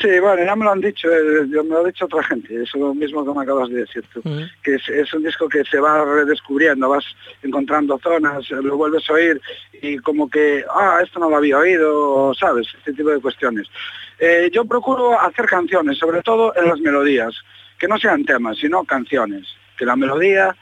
Sí, 0.00 0.08
bueno, 0.18 0.44
ya 0.44 0.56
me 0.56 0.64
lo 0.64 0.72
han 0.72 0.80
dicho, 0.80 1.08
eh, 1.08 1.46
me 1.46 1.62
lo 1.62 1.78
ha 1.78 1.86
dicho 1.86 2.06
otra 2.06 2.22
gente, 2.24 2.52
eso 2.54 2.62
es 2.62 2.74
lo 2.82 2.94
mismo 2.94 3.24
que 3.24 3.32
me 3.32 3.44
acabas 3.44 3.68
de 3.68 3.76
decir 3.76 4.04
tú, 4.12 4.20
uh 4.24 4.28
-huh. 4.28 4.50
que 4.62 4.74
es, 4.74 4.88
es, 4.88 5.14
un 5.14 5.22
disco 5.22 5.48
que 5.48 5.62
se 5.64 5.78
va 5.78 6.04
redescubriendo, 6.04 6.88
vas 6.88 7.04
encontrando 7.44 7.96
zonas, 7.98 8.50
lo 8.50 8.76
vuelves 8.76 9.08
a 9.08 9.12
oír 9.12 9.40
y 9.80 9.98
como 9.98 10.28
que, 10.28 10.64
ah, 10.68 10.98
esto 11.00 11.20
no 11.20 11.30
lo 11.30 11.36
había 11.36 11.58
oído, 11.58 12.34
¿sabes? 12.34 12.66
Este 12.78 12.92
tipo 12.92 13.10
de 13.10 13.20
cuestiones. 13.20 13.68
Eh, 14.18 14.50
yo 14.52 14.64
procuro 14.64 15.20
hacer 15.20 15.46
canciones, 15.46 15.96
sobre 15.98 16.22
todo 16.22 16.52
en 16.56 16.68
las 16.68 16.80
melodías, 16.80 17.32
que 17.78 17.86
no 17.86 17.96
sean 17.98 18.24
temas, 18.24 18.58
sino 18.58 18.82
canciones, 18.84 19.46
que 19.76 19.86
la 19.86 19.94
melodía 19.94 20.56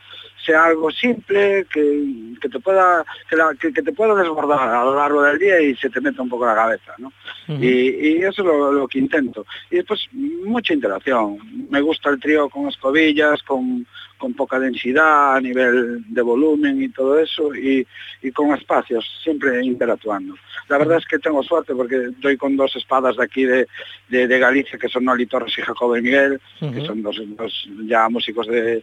sea 0.44 0.64
algo 0.64 0.90
simple, 0.90 1.66
que, 1.72 2.34
que 2.40 2.48
te 2.48 2.58
pueda 2.60 3.04
que, 3.28 3.36
la, 3.36 3.54
que, 3.60 3.72
que, 3.72 3.82
te 3.82 3.92
pueda 3.92 4.14
desbordar 4.14 4.68
a 4.68 4.84
lo 4.84 4.94
largo 4.96 5.22
del 5.22 5.38
día 5.38 5.60
y 5.60 5.76
se 5.76 5.90
te 5.90 6.00
meta 6.00 6.22
un 6.22 6.28
poco 6.28 6.46
la 6.46 6.54
cabeza, 6.54 6.94
¿no? 6.98 7.08
Uh 7.48 7.52
-huh. 7.52 7.64
y, 7.64 8.08
y, 8.08 8.16
eso 8.18 8.42
es 8.42 8.46
lo, 8.46 8.72
lo, 8.72 8.88
que 8.88 8.98
intento. 8.98 9.46
Y 9.70 9.76
después 9.76 10.08
mucha 10.12 10.74
interacción. 10.74 11.38
Me 11.70 11.80
gusta 11.80 12.10
el 12.10 12.20
trío 12.20 12.48
con 12.48 12.68
escobillas, 12.68 13.42
con, 13.42 13.86
con 14.18 14.34
poca 14.34 14.58
densidad 14.58 15.36
a 15.36 15.40
nivel 15.40 16.04
de 16.08 16.22
volumen 16.22 16.82
y 16.82 16.88
todo 16.88 17.18
eso, 17.18 17.54
y, 17.54 17.86
y 18.22 18.30
con 18.30 18.52
espacios, 18.52 19.04
siempre 19.22 19.64
interactuando. 19.64 20.34
La 20.68 20.78
verdad 20.78 20.98
es 20.98 21.06
que 21.06 21.18
tengo 21.18 21.42
suerte 21.42 21.74
porque 21.74 22.10
doy 22.20 22.36
con 22.36 22.56
dos 22.56 22.74
espadas 22.76 23.16
de 23.16 23.24
aquí 23.24 23.44
de, 23.44 23.66
de, 24.08 24.26
de 24.26 24.38
Galicia, 24.38 24.78
que 24.78 24.88
son 24.88 25.04
Noli 25.04 25.26
Torres 25.26 25.56
y 25.58 25.62
Jacobo 25.62 25.96
y 25.96 26.02
Miguel, 26.02 26.40
uh 26.60 26.66
-huh. 26.66 26.74
que 26.74 26.86
son 26.86 27.02
dos, 27.02 27.20
dos 27.36 27.68
ya 27.86 28.08
músicos 28.08 28.46
de 28.46 28.82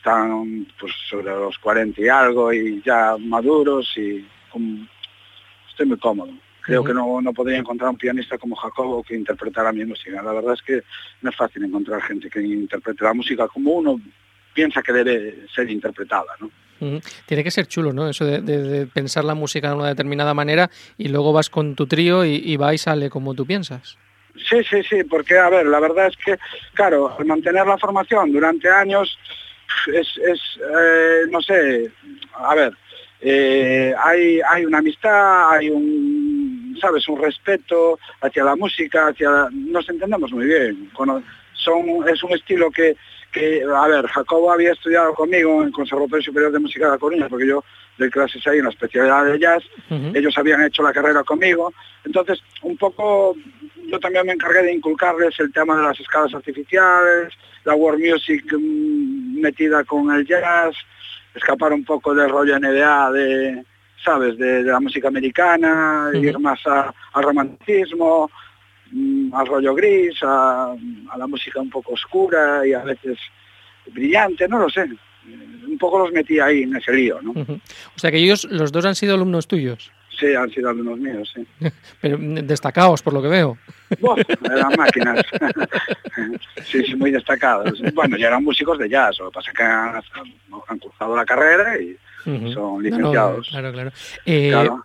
están 0.00 0.66
pues 0.78 0.92
sobre 1.08 1.26
los 1.26 1.58
40 1.58 2.00
y 2.00 2.08
algo 2.08 2.52
y 2.52 2.82
ya 2.82 3.16
maduros 3.18 3.92
y 3.96 4.26
con, 4.50 4.88
estoy 5.68 5.86
muy 5.86 5.98
cómodo. 5.98 6.32
Creo 6.62 6.80
uh 6.80 6.84
-huh. 6.84 6.86
que 6.86 6.94
no, 6.94 7.20
no 7.20 7.32
podría 7.32 7.58
encontrar 7.58 7.90
un 7.90 7.96
pianista 7.96 8.38
como 8.38 8.56
Jacobo 8.56 9.02
que 9.02 9.14
interpretara 9.14 9.72
mi 9.72 9.84
música. 9.84 10.22
La 10.22 10.32
verdad 10.32 10.54
es 10.54 10.62
que 10.62 10.82
no 11.22 11.30
es 11.30 11.36
fácil 11.36 11.64
encontrar 11.64 12.02
gente 12.02 12.30
que 12.30 12.40
interprete 12.40 13.04
la 13.04 13.14
música 13.14 13.46
como 13.48 13.72
uno 13.72 14.00
piensa 14.54 14.82
que 14.82 14.92
debe 14.92 15.46
ser 15.54 15.70
interpretada, 15.70 16.32
¿no? 16.40 16.46
Uh 16.80 16.86
-huh. 16.86 17.24
Tiene 17.26 17.44
que 17.44 17.50
ser 17.50 17.66
chulo, 17.66 17.92
¿no? 17.92 18.08
Eso 18.08 18.24
de, 18.24 18.40
de, 18.40 18.58
de, 18.62 18.86
pensar 18.86 19.24
la 19.24 19.34
música 19.34 19.68
de 19.68 19.74
una 19.74 19.88
determinada 19.88 20.32
manera 20.32 20.70
y 20.96 21.08
luego 21.08 21.32
vas 21.32 21.50
con 21.50 21.74
tu 21.74 21.86
trío 21.86 22.24
y, 22.24 22.36
y 22.36 22.56
va 22.56 22.72
y 22.72 22.78
sale 22.78 23.10
como 23.10 23.34
tú 23.34 23.44
piensas. 23.44 23.98
Sí, 24.48 24.62
sí, 24.64 24.82
sí, 24.88 25.04
porque, 25.04 25.36
a 25.38 25.50
ver, 25.50 25.66
la 25.66 25.80
verdad 25.80 26.06
es 26.06 26.16
que, 26.16 26.38
claro, 26.74 27.14
al 27.18 27.26
mantener 27.26 27.66
la 27.66 27.76
formación 27.76 28.32
durante 28.32 28.70
años, 28.70 29.18
es, 29.92 30.08
es 30.18 30.40
eh, 30.60 31.22
no 31.30 31.40
sé, 31.40 31.90
a 32.34 32.54
ver, 32.54 32.72
eh, 33.20 33.94
hay, 34.02 34.40
hay 34.48 34.64
una 34.64 34.78
amistad, 34.78 35.50
hay 35.50 35.70
un, 35.70 36.76
sabes, 36.80 37.06
un 37.08 37.20
respeto 37.20 37.98
hacia 38.20 38.44
la 38.44 38.56
música, 38.56 39.08
hacia, 39.08 39.48
nos 39.52 39.88
entendemos 39.88 40.32
muy 40.32 40.46
bien, 40.46 40.90
son, 41.54 42.08
es 42.08 42.22
un 42.22 42.32
estilo 42.32 42.70
que, 42.70 42.96
que, 43.32 43.62
a 43.62 43.86
ver, 43.86 44.06
Jacobo 44.06 44.50
había 44.50 44.72
estudiado 44.72 45.12
conmigo 45.14 45.60
en 45.60 45.68
el 45.68 45.72
Conservatorio 45.72 46.22
Superior 46.22 46.52
de 46.52 46.58
Música 46.58 46.86
de 46.86 46.92
La 46.92 46.98
Coruña, 46.98 47.28
porque 47.28 47.46
yo 47.46 47.62
doy 47.98 48.10
clases 48.10 48.46
ahí 48.46 48.58
en 48.58 48.64
la 48.64 48.70
especialidad 48.70 49.26
de 49.26 49.38
jazz, 49.38 49.62
uh 49.90 49.94
-huh. 49.94 50.16
ellos 50.16 50.36
habían 50.38 50.62
hecho 50.64 50.82
la 50.82 50.92
carrera 50.92 51.22
conmigo, 51.22 51.72
entonces 52.04 52.42
un 52.62 52.76
poco 52.78 53.36
yo 53.90 53.98
también 53.98 54.26
me 54.26 54.32
encargué 54.32 54.62
de 54.62 54.72
inculcarles 54.72 55.38
el 55.40 55.52
tema 55.52 55.76
de 55.76 55.82
las 55.82 55.98
escalas 56.00 56.32
artificiales, 56.34 57.34
la 57.64 57.74
world 57.74 58.00
music 58.00 58.44
mmm, 58.52 59.40
metida 59.40 59.84
con 59.84 60.10
el 60.12 60.26
jazz, 60.26 60.74
escapar 61.34 61.72
un 61.72 61.84
poco 61.84 62.14
del 62.14 62.30
rollo 62.30 62.58
NBA 62.58 63.12
de, 63.12 63.64
sabes, 64.04 64.36
de, 64.38 64.62
de 64.64 64.70
la 64.70 64.80
música 64.80 65.08
americana, 65.08 66.10
ir 66.14 66.38
más 66.38 66.60
a, 66.66 66.92
al 67.12 67.22
romanticismo, 67.22 68.30
mmm, 68.92 69.34
al 69.34 69.46
rollo 69.46 69.74
gris, 69.74 70.22
a, 70.22 70.72
a, 71.10 71.18
la 71.18 71.26
música 71.26 71.60
un 71.60 71.70
poco 71.70 71.92
oscura 71.94 72.66
y 72.66 72.72
a 72.72 72.84
veces 72.84 73.18
brillante, 73.92 74.46
no 74.48 74.58
lo 74.58 74.70
sé. 74.70 74.88
Un 75.68 75.78
poco 75.78 75.98
los 75.98 76.12
metí 76.12 76.40
ahí 76.40 76.62
en 76.62 76.76
ese 76.76 76.92
lío, 76.92 77.20
¿no? 77.22 77.30
Uh 77.32 77.44
-huh. 77.44 77.60
O 77.94 77.98
sea 77.98 78.10
que 78.10 78.18
ellos, 78.18 78.44
los 78.50 78.72
dos 78.72 78.84
han 78.84 78.94
sido 78.94 79.14
alumnos 79.14 79.46
tuyos. 79.46 79.92
Sí, 80.20 80.34
han 80.34 80.50
sido 80.50 80.68
alumnos 80.68 80.98
míos, 80.98 81.32
sí. 81.34 81.46
Pero 82.00 82.18
destacados, 82.18 83.02
por 83.02 83.14
lo 83.14 83.22
que 83.22 83.28
veo. 83.28 83.58
Bueno, 83.98 84.22
eran 84.44 84.72
máquinas. 84.78 85.20
sí, 86.64 86.84
sí, 86.84 86.94
muy 86.94 87.10
destacados. 87.10 87.82
Bueno, 87.92 88.16
ya 88.16 88.28
eran 88.28 88.44
músicos 88.44 88.78
de 88.78 88.88
jazz, 88.88 89.18
lo 89.18 89.30
que 89.30 89.34
pasa 89.34 89.50
es 89.50 89.56
que 89.56 89.64
han, 89.64 90.00
han 90.68 90.78
cursado 90.78 91.16
la 91.16 91.24
carrera 91.24 91.76
y 91.76 91.96
uh 92.24 92.30
-huh. 92.30 92.54
son 92.54 92.82
licenciados. 92.84 93.50
No, 93.52 93.60
no, 93.60 93.72
claro, 93.72 93.72
claro. 93.72 93.92
Eh, 94.26 94.50
claro. 94.50 94.84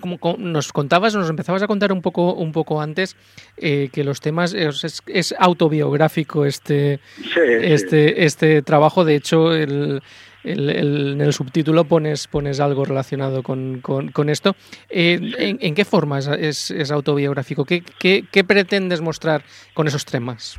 Como 0.00 0.36
nos 0.38 0.72
contabas, 0.72 1.14
nos 1.14 1.28
empezabas 1.28 1.62
a 1.62 1.66
contar 1.66 1.92
un 1.92 2.00
poco, 2.00 2.32
un 2.32 2.52
poco 2.52 2.80
antes 2.80 3.14
eh, 3.58 3.90
que 3.92 4.04
los 4.04 4.22
temas 4.22 4.54
es, 4.54 5.02
es 5.06 5.34
autobiográfico 5.38 6.46
este, 6.46 7.00
sí, 7.16 7.40
este, 7.44 8.08
sí. 8.08 8.14
este 8.16 8.62
trabajo. 8.62 9.04
De 9.04 9.16
hecho, 9.16 9.54
el, 9.54 10.02
el, 10.44 10.70
el, 10.70 11.12
en 11.12 11.20
el 11.20 11.32
subtítulo 11.32 11.84
pones, 11.84 12.26
pones 12.28 12.60
algo 12.60 12.84
relacionado 12.84 13.42
con, 13.42 13.80
con, 13.80 14.10
con 14.10 14.28
esto. 14.28 14.54
Eh. 14.88 15.18
¿en, 15.38 15.58
¿en, 15.60 15.74
qué 15.74 15.84
forma 15.84 16.18
es, 16.18 16.28
es, 16.28 16.70
es 16.70 16.90
autobiográfico? 16.90 17.64
¿Qué, 17.64 17.82
¿Qué, 17.98 18.24
¿Qué, 18.30 18.44
pretendes 18.44 19.00
mostrar 19.00 19.42
con 19.74 19.86
esos 19.86 20.04
temas? 20.04 20.58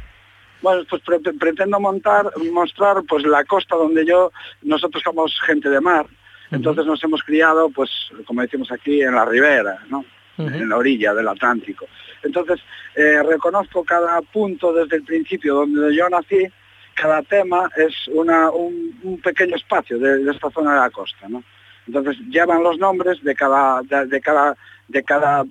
Bueno, 0.62 0.84
pues 0.90 1.02
pre 1.04 1.20
pretendo 1.20 1.80
montar, 1.80 2.26
mostrar 2.52 3.04
pues 3.08 3.26
la 3.26 3.46
costa 3.46 3.76
donde 3.76 4.06
yo, 4.06 4.32
nosotros 4.62 5.02
somos 5.04 5.40
gente 5.46 5.70
de 5.70 5.80
mar, 5.80 6.06
entonces 6.52 6.86
nos 6.86 7.04
hemos 7.04 7.24
criado, 7.24 7.70
pues, 7.70 7.90
como 8.26 8.42
decimos 8.42 8.72
aquí, 8.72 9.02
en 9.02 9.16
la 9.16 9.24
ribera, 9.24 9.80
¿no? 9.90 10.00
Uh 10.38 10.44
-huh. 10.44 10.56
En 10.56 10.70
la 10.70 10.78
orilla 10.78 11.14
del 11.14 11.28
Atlántico. 11.28 11.86
Entonces, 12.24 12.60
eh, 12.96 13.22
reconozco 13.24 13.84
cada 13.84 14.22
punto 14.22 14.74
desde 14.74 14.98
el 14.98 15.04
principio 15.04 15.54
donde 15.56 15.96
yo 15.96 16.10
nací, 16.10 16.48
cada 17.02 17.22
tema 17.24 17.70
es 17.78 17.94
una, 18.10 18.50
un, 18.52 18.98
un 19.04 19.22
pequeño 19.22 19.56
espacio 19.56 19.98
de, 19.98 20.24
de, 20.24 20.32
esta 20.32 20.50
zona 20.52 20.74
de 20.74 20.80
la 20.82 20.90
costa, 20.90 21.28
¿no? 21.30 21.44
Entonces 21.88 22.18
llevan 22.30 22.62
los 22.64 22.78
nombres 22.78 23.24
de 23.24 23.34
cada, 23.36 23.82
de, 23.84 24.06
de 24.06 24.22
cada, 24.22 24.56
de 24.88 25.04
cada 25.04 25.44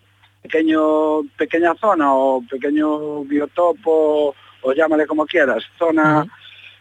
pequeño, 0.43 1.23
pequeña 1.37 1.75
zona 1.75 2.13
o 2.13 2.43
pequeño 2.49 3.25
biotopo 3.25 4.35
o 4.63 4.73
llámale 4.73 5.07
como 5.07 5.27
quieras, 5.27 5.65
zona 5.79 6.21
uh 6.21 6.25
-huh. 6.25 6.31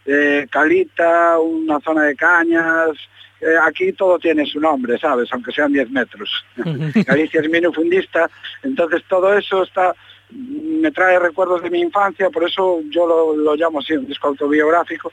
eh, 0.06 0.47
calita, 0.49 1.39
una 1.39 1.80
zona 1.80 2.03
de 2.03 2.15
cañas, 2.15 2.97
eh, 3.39 3.56
aquí 3.62 3.93
todo 3.93 4.17
tiene 4.17 4.45
su 4.45 4.60
nombre, 4.60 4.97
¿sabes? 4.97 5.30
Aunque 5.32 5.51
sean 5.51 5.71
10 5.71 5.91
metros. 5.91 6.30
Galicia 7.06 7.41
es 7.41 7.49
minifundista, 7.49 8.30
entonces 8.63 9.03
todo 9.08 9.38
eso 9.38 9.63
está 9.63 9.95
me 10.31 10.91
trae 10.91 11.19
recuerdos 11.19 11.63
de 11.63 11.69
mi 11.69 11.79
infancia, 11.79 12.29
por 12.29 12.43
eso 12.43 12.81
yo 12.89 13.07
lo, 13.07 13.35
lo 13.35 13.55
llamo 13.55 13.79
así, 13.79 13.93
un 13.93 14.05
disco 14.05 14.27
autobiográfico. 14.27 15.11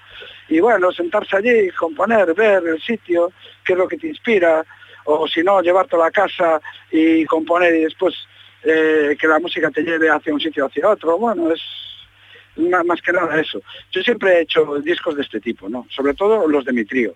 Y 0.49 0.61
bueno, 0.61 0.93
sentarse 0.93 1.37
allí, 1.37 1.71
componer, 1.71 2.35
ver 2.35 2.67
el 2.67 2.81
sitio, 2.81 3.33
qué 3.65 3.73
es 3.73 3.79
lo 3.79 3.89
que 3.89 3.97
te 3.97 4.09
inspira, 4.09 4.65
o 5.05 5.29
si 5.29 5.43
no, 5.43 5.61
llevarte 5.61 5.97
a 5.97 6.01
la 6.01 6.11
casa 6.11 6.61
y 6.91 7.25
componer 7.27 7.75
y 7.75 7.85
después 7.85 8.15
eh, 8.63 9.17
que 9.19 9.29
la 9.29 9.39
música 9.39 9.71
te 9.71 9.83
lleve 9.83 10.09
hacia 10.11 10.33
un 10.33 10.41
sitio 10.41 10.65
o 10.65 10.69
hacia 10.69 10.89
otro. 10.89 11.19
Bueno, 11.19 11.53
es 11.53 11.63
más 12.57 13.03
que 13.03 13.13
nada 13.13 13.39
eso. 13.41 13.61
Yo 13.91 14.03
siempre 14.03 14.39
he 14.39 14.41
hecho 14.43 14.81
discos 14.81 15.17
de 15.17 15.23
este 15.23 15.41
tipo, 15.41 15.69
¿no? 15.69 15.87
Sobre 15.91 16.15
todo 16.15 16.47
los 16.49 16.65
de 16.65 16.73
mi 16.73 16.85
trío. 16.85 17.15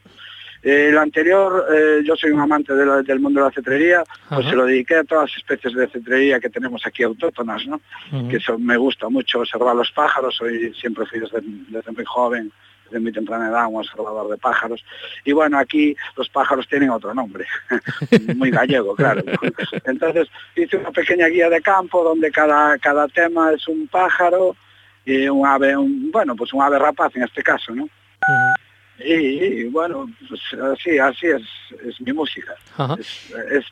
Eh, 0.62 0.88
el 0.88 0.98
anterior, 0.98 1.66
eh, 1.72 2.02
yo 2.04 2.16
soy 2.16 2.30
un 2.30 2.40
amante 2.40 2.74
de 2.74 2.84
la, 2.84 3.02
del 3.02 3.20
mundo 3.20 3.40
de 3.40 3.46
la 3.46 3.52
cetrería, 3.52 4.02
pues 4.28 4.40
Ajá. 4.40 4.50
se 4.50 4.56
lo 4.56 4.66
dediqué 4.66 4.96
a 4.96 5.04
todas 5.04 5.30
las 5.30 5.36
especies 5.38 5.74
de 5.74 5.88
cetrería 5.88 6.40
que 6.40 6.50
tenemos 6.50 6.84
aquí 6.84 7.02
autóctonas, 7.04 7.66
¿no? 7.66 7.80
Que 8.28 8.36
eso, 8.36 8.58
me 8.58 8.76
gusta 8.76 9.08
mucho 9.08 9.40
observar 9.40 9.76
los 9.76 9.90
pájaros, 9.92 10.34
soy, 10.36 10.74
siempre 10.74 11.06
fui 11.06 11.20
desde, 11.20 11.40
desde 11.42 11.92
muy 11.92 12.04
joven, 12.04 12.52
desde 12.86 13.00
muy 13.00 13.12
temprana 13.12 13.48
edad, 13.48 13.66
un 13.68 13.76
observador 13.76 14.28
de 14.30 14.36
pájaros. 14.36 14.84
Y 15.24 15.32
bueno, 15.32 15.58
aquí 15.58 15.94
los 16.16 16.28
pájaros 16.28 16.66
tienen 16.66 16.90
otro 16.90 17.14
nombre, 17.14 17.46
muy 18.36 18.50
gallego, 18.50 18.96
claro. 18.96 19.22
Entonces 19.84 20.28
hice 20.56 20.76
una 20.76 20.90
pequeña 20.90 21.28
guía 21.28 21.48
de 21.48 21.60
campo 21.62 22.02
donde 22.02 22.30
cada, 22.32 22.76
cada 22.78 23.06
tema 23.08 23.52
es 23.52 23.66
un 23.68 23.86
pájaro 23.86 24.56
y 25.04 25.28
un 25.28 25.46
ave, 25.46 25.76
un, 25.76 26.10
bueno, 26.10 26.34
pues 26.34 26.52
un 26.52 26.62
ave 26.62 26.78
rapaz 26.78 27.14
en 27.14 27.22
este 27.22 27.42
caso, 27.42 27.74
¿no? 27.74 27.84
Uh 27.84 27.88
-huh. 28.26 28.57
Y, 28.98 29.12
y, 29.14 29.64
bueno, 29.64 30.08
pues 30.28 30.40
así, 30.60 30.98
así 30.98 31.26
es, 31.26 31.42
es 31.84 32.00
mi 32.00 32.12
música. 32.12 32.54
Es, 32.98 33.32
es, 33.52 33.64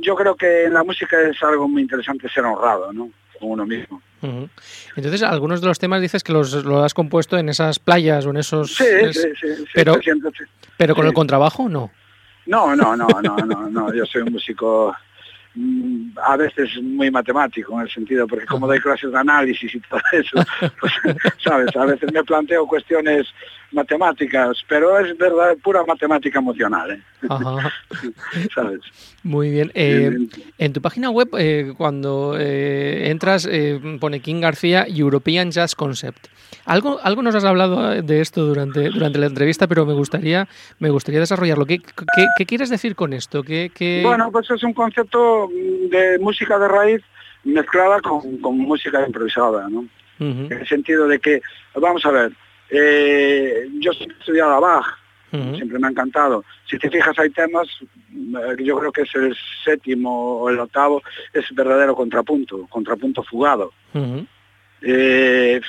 yo 0.00 0.14
creo 0.14 0.36
que 0.36 0.64
en 0.64 0.74
la 0.74 0.84
música 0.84 1.20
es 1.20 1.42
algo 1.42 1.68
muy 1.68 1.82
interesante 1.82 2.28
ser 2.28 2.44
honrado, 2.44 2.92
¿no? 2.92 3.10
Con 3.38 3.50
uno 3.50 3.66
mismo. 3.66 4.00
Uh 4.22 4.26
-huh. 4.26 4.48
Entonces, 4.96 5.22
algunos 5.22 5.60
de 5.60 5.66
los 5.66 5.78
temas 5.78 6.00
dices 6.00 6.22
que 6.22 6.32
los, 6.32 6.52
los 6.64 6.84
has 6.84 6.94
compuesto 6.94 7.36
en 7.36 7.48
esas 7.48 7.78
playas 7.78 8.24
o 8.26 8.30
en 8.30 8.36
esos... 8.36 8.74
Sí, 8.74 8.84
es... 8.88 9.20
sí, 9.20 9.28
sí, 9.40 9.56
sí, 9.56 9.64
Pero, 9.74 9.94
siento, 10.00 10.30
sí. 10.30 10.44
pero 10.76 10.94
con 10.94 11.06
el 11.06 11.12
contrabajo, 11.12 11.68
¿no? 11.68 11.90
No, 12.46 12.76
no, 12.76 12.96
no, 12.96 13.06
no, 13.22 13.36
no, 13.36 13.68
no. 13.70 13.92
Yo 13.94 14.06
soy 14.06 14.22
un 14.22 14.32
músico 14.32 14.94
a 16.22 16.36
veces 16.36 16.70
muy 16.82 17.10
matemático 17.10 17.74
en 17.74 17.82
el 17.82 17.90
sentido, 17.90 18.26
porque 18.26 18.46
como 18.46 18.66
doy 18.66 18.80
clases 18.80 19.12
de 19.12 19.18
análisis 19.18 19.74
y 19.74 19.80
todo 19.80 20.00
eso, 20.12 20.38
pues, 20.80 20.92
sabes, 21.38 21.76
a 21.76 21.84
veces 21.84 22.12
me 22.12 22.24
planteo 22.24 22.66
cuestiones 22.66 23.26
matemáticas, 23.74 24.64
pero 24.68 24.98
es 24.98 25.16
verdad, 25.18 25.56
pura 25.62 25.84
matemática 25.84 26.38
emocional. 26.38 26.92
¿eh? 26.92 27.02
Ajá. 27.28 27.72
¿Sabes? 28.54 28.80
Muy 29.22 29.50
bien. 29.50 29.70
Eh, 29.74 30.16
en 30.58 30.72
tu 30.72 30.80
página 30.80 31.10
web, 31.10 31.28
eh, 31.38 31.72
cuando 31.76 32.36
eh, 32.38 33.10
entras, 33.10 33.46
eh, 33.50 33.80
pone 34.00 34.20
King 34.20 34.40
García 34.40 34.86
European 34.88 35.50
Jazz 35.50 35.74
Concept. 35.74 36.28
Algo, 36.66 36.98
algo 37.02 37.22
nos 37.22 37.34
has 37.34 37.44
hablado 37.44 38.02
de 38.02 38.20
esto 38.20 38.46
durante, 38.46 38.88
durante 38.88 39.18
la 39.18 39.26
entrevista, 39.26 39.66
pero 39.66 39.84
me 39.84 39.92
gustaría, 39.92 40.48
me 40.78 40.88
gustaría 40.90 41.20
desarrollarlo. 41.20 41.66
¿Qué, 41.66 41.78
qué, 41.78 42.26
qué 42.38 42.46
quieres 42.46 42.70
decir 42.70 42.94
con 42.94 43.12
esto? 43.12 43.42
¿Qué, 43.42 43.70
qué... 43.74 44.02
Bueno, 44.04 44.30
pues 44.30 44.50
es 44.50 44.62
un 44.62 44.72
concepto 44.72 45.43
de 45.48 46.18
música 46.18 46.58
de 46.58 46.68
raíz 46.68 47.02
mezclada 47.44 48.00
con, 48.00 48.38
con 48.38 48.58
música 48.58 49.04
improvisada, 49.06 49.68
¿no? 49.68 49.80
Uh 49.80 50.24
-huh. 50.24 50.52
En 50.52 50.58
el 50.60 50.66
sentido 50.68 51.06
de 51.08 51.18
que, 51.18 51.42
vamos 51.74 52.04
a 52.06 52.10
ver, 52.10 52.32
Eh, 52.70 53.68
yo 53.78 53.92
he 53.92 54.04
estudiado 54.20 54.52
a 54.54 54.60
Bach, 54.60 54.86
siempre 55.30 55.78
me 55.78 55.86
ha 55.86 55.90
encantado. 55.90 56.44
Si 56.68 56.78
te 56.78 56.90
fijas 56.90 57.16
hay 57.18 57.30
temas, 57.30 57.68
eh, 58.10 58.56
yo 58.64 58.78
creo 58.78 58.90
que 58.90 59.02
es 59.02 59.14
el 59.14 59.36
séptimo 59.64 60.38
o 60.40 60.48
el 60.48 60.58
octavo, 60.58 61.02
es 61.32 61.44
verdadero 61.54 61.94
contrapunto, 61.94 62.66
contrapunto 62.68 63.22
fugado. 63.22 63.70
Eh, 64.80 65.60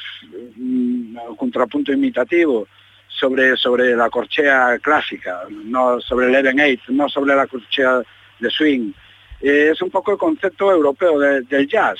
mm, 0.55 1.35
contrapunto 1.37 1.91
imitativo 1.91 2.67
sobre, 3.07 3.55
sobre 3.57 3.95
la 3.95 4.09
corchea 4.09 4.79
clásica, 4.79 5.43
no 5.49 5.99
sobre 5.99 6.27
el 6.27 6.35
Even 6.35 6.59
Eight, 6.59 6.81
no 6.89 7.07
sobre 7.09 7.35
la 7.35 7.45
corchea 7.45 8.01
de 8.39 8.49
swing. 8.49 8.93
Eh, 9.41 9.69
es 9.71 9.81
un 9.81 9.89
poco 9.89 10.11
el 10.11 10.17
concepto 10.17 10.71
europeo 10.71 11.19
del 11.19 11.67
jazz, 11.67 11.99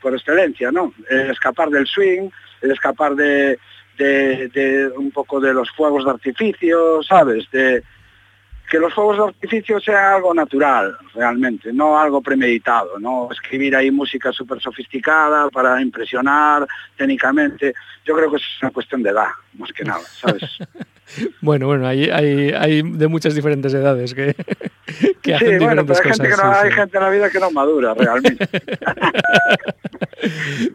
por 0.00 0.14
excelencia, 0.14 0.70
¿no? 0.70 0.92
El 1.08 1.30
escapar 1.30 1.68
del 1.70 1.86
swing, 1.86 2.28
el 2.60 2.70
escapar 2.70 3.14
de, 3.14 3.58
de, 3.98 4.90
un 4.96 5.10
poco 5.10 5.40
de 5.40 5.52
los 5.52 5.70
fuegos 5.70 6.04
de 6.04 6.10
artificio, 6.10 7.02
¿sabes? 7.02 7.50
De, 7.50 7.82
que 8.70 8.78
los 8.78 8.94
fuegos 8.94 9.18
de 9.18 9.24
artificio 9.24 9.80
sean 9.80 10.14
algo 10.14 10.32
natural, 10.32 10.96
realmente, 11.14 11.72
no 11.74 11.98
algo 11.98 12.22
premeditado, 12.22 12.98
no 12.98 13.28
escribir 13.30 13.76
ahí 13.76 13.90
música 13.90 14.32
súper 14.32 14.60
sofisticada 14.60 15.50
para 15.50 15.78
impresionar 15.82 16.66
técnicamente. 16.96 17.74
Yo 18.04 18.14
creo 18.16 18.30
que 18.30 18.36
es 18.38 18.62
una 18.62 18.70
cuestión 18.70 19.02
de 19.02 19.10
edad, 19.10 19.28
más 19.58 19.72
que 19.72 19.84
nada, 19.84 20.02
¿sabes? 20.20 20.50
bueno, 21.40 21.66
bueno, 21.66 21.86
hay, 21.86 22.10
hay, 22.10 22.52
hay 22.52 22.82
de 22.82 23.08
muchas 23.08 23.34
diferentes 23.34 23.72
edades 23.74 24.14
que, 24.14 24.34
que 25.22 25.34
hacen 25.34 25.58
sí, 25.58 25.64
bueno, 25.64 25.84
pero 25.86 25.98
hay 25.98 26.10
Gente 26.10 26.28
que 26.28 26.36
no, 26.36 26.52
hay 26.52 26.72
gente 26.72 26.96
en 26.96 27.02
la 27.02 27.10
vida 27.10 27.30
que 27.30 27.40
no 27.40 27.50
madura, 27.50 27.94
realmente. 27.94 28.48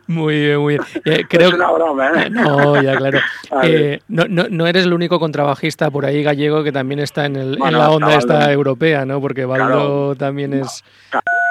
muy 0.07 0.41
bien, 0.41 0.59
muy 0.59 0.73
bien. 0.75 0.85
Eh, 1.05 1.25
creo... 1.27 1.49
Es 1.49 1.55
una 1.55 1.71
broma, 1.71 2.23
¿eh? 2.23 2.29
No, 2.29 2.81
ya, 2.81 2.95
claro. 2.95 3.19
Eh, 3.63 3.99
no, 4.07 4.25
no, 4.29 4.45
no, 4.49 4.67
eres 4.67 4.85
el 4.85 4.93
único 4.93 5.19
contrabajista 5.19 5.89
por 5.89 6.05
ahí 6.05 6.23
gallego 6.23 6.63
que 6.63 6.71
también 6.71 6.99
está 6.99 7.25
en, 7.25 7.35
el, 7.35 7.57
en 7.63 7.73
la 7.73 7.89
onda 7.89 8.15
esta 8.15 8.51
europea, 8.51 9.05
¿no? 9.05 9.21
Porque 9.21 9.45
Baldo 9.45 10.15
también 10.15 10.53
es... 10.53 10.83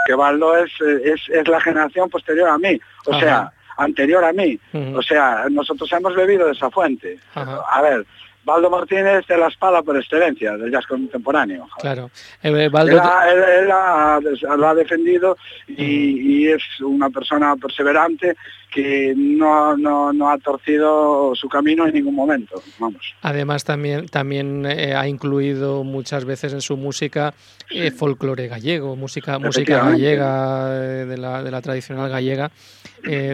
que 0.06 0.14
Baldo 0.14 0.56
es, 0.56 0.72
es, 0.80 1.20
es, 1.28 1.48
la 1.48 1.60
generación 1.60 2.08
posterior 2.08 2.48
a 2.48 2.58
mí. 2.58 2.80
O 3.06 3.18
sea, 3.18 3.52
anterior 3.76 4.24
a 4.24 4.32
mí. 4.32 4.58
O 4.94 5.02
sea, 5.02 5.46
nosotros 5.50 5.90
hemos 5.92 6.14
bebido 6.14 6.46
de 6.46 6.52
esa 6.52 6.70
fuente. 6.70 7.18
A 7.34 7.80
ver, 7.82 8.06
Baldo 8.46 8.70
Martínez 8.70 9.26
de 9.26 9.36
la 9.36 9.48
espalda 9.48 9.82
por 9.82 9.96
excelencia 9.96 10.56
del 10.56 10.70
jazz 10.70 10.86
contemporáneo. 10.86 11.66
Claro. 11.80 12.10
Eh, 12.44 12.48
él, 12.50 12.60
él, 12.60 13.68
lo 13.68 14.68
ha 14.68 14.74
defendido 14.74 15.36
y, 15.66 16.46
es 16.46 16.62
una 16.80 17.10
persona 17.10 17.56
perseverante 17.56 18.36
que 18.76 19.14
no, 19.16 19.74
no, 19.78 20.28
ha 20.28 20.36
torcido 20.36 21.34
su 21.34 21.48
camino 21.48 21.86
en 21.86 21.94
ningún 21.94 22.14
momento. 22.14 22.62
Vamos. 22.78 23.14
Además 23.22 23.64
también, 23.64 24.06
también 24.06 24.66
eh, 24.66 24.94
ha 24.94 25.08
incluido 25.08 25.82
muchas 25.82 26.26
veces 26.26 26.52
en 26.52 26.60
su 26.60 26.76
música 26.76 27.32
eh, 27.70 27.90
folclore 27.90 28.48
gallego, 28.48 28.94
música, 28.94 29.38
música 29.38 29.82
gallega 29.82 30.68
de 30.68 31.16
la, 31.16 31.42
de 31.42 31.50
la 31.50 31.62
tradicional 31.62 32.10
gallega. 32.10 32.50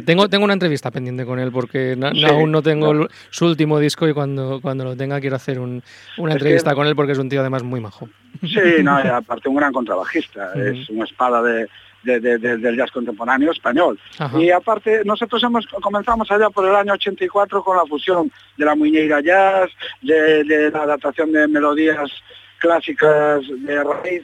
tengo, 0.06 0.28
tengo 0.28 0.44
una 0.44 0.52
entrevista 0.52 0.92
pendiente 0.92 1.26
con 1.26 1.40
él 1.40 1.50
porque 1.50 1.98
aún 2.30 2.52
no 2.52 2.62
tengo 2.62 3.08
su 3.30 3.46
último 3.46 3.80
disco 3.80 4.06
y 4.06 4.14
cuando, 4.14 4.60
cuando 4.62 4.84
lo 4.84 4.96
tenga 4.96 5.20
quiero 5.20 5.34
hacer 5.34 5.58
una 5.58 6.32
entrevista 6.32 6.72
con 6.76 6.86
él 6.86 6.94
porque 6.94 7.12
es 7.12 7.18
un 7.18 7.28
tío 7.28 7.40
además 7.40 7.64
muy 7.64 7.80
majo. 7.80 8.08
Sí, 8.42 8.82
no, 8.82 8.96
aparte 8.96 9.48
un 9.48 9.56
gran 9.56 9.72
contrabajista, 9.72 10.52
es 10.54 10.88
una 10.88 11.04
espada 11.04 11.42
de, 11.42 11.68
del 12.02 12.76
jazz 12.76 12.90
contemporáneo 12.90 13.52
español. 13.52 13.98
Y 14.38 14.50
aparte, 14.50 15.02
nosotros 15.04 15.42
hemos 15.42 15.66
comenzamos 15.66 16.30
allá 16.30 16.50
por 16.50 16.68
el 16.68 16.74
año 16.74 16.94
84 16.94 17.62
con 17.62 17.76
la 17.76 17.86
fusión 17.86 18.30
de 18.56 18.64
la 18.64 18.74
muñeira 18.74 19.20
jazz, 19.20 19.70
de, 20.00 20.70
la 20.72 20.82
adaptación 20.82 21.32
de 21.32 21.48
melodías 21.48 22.10
clásicas 22.58 23.42
de 23.48 23.82
raíz 23.82 24.22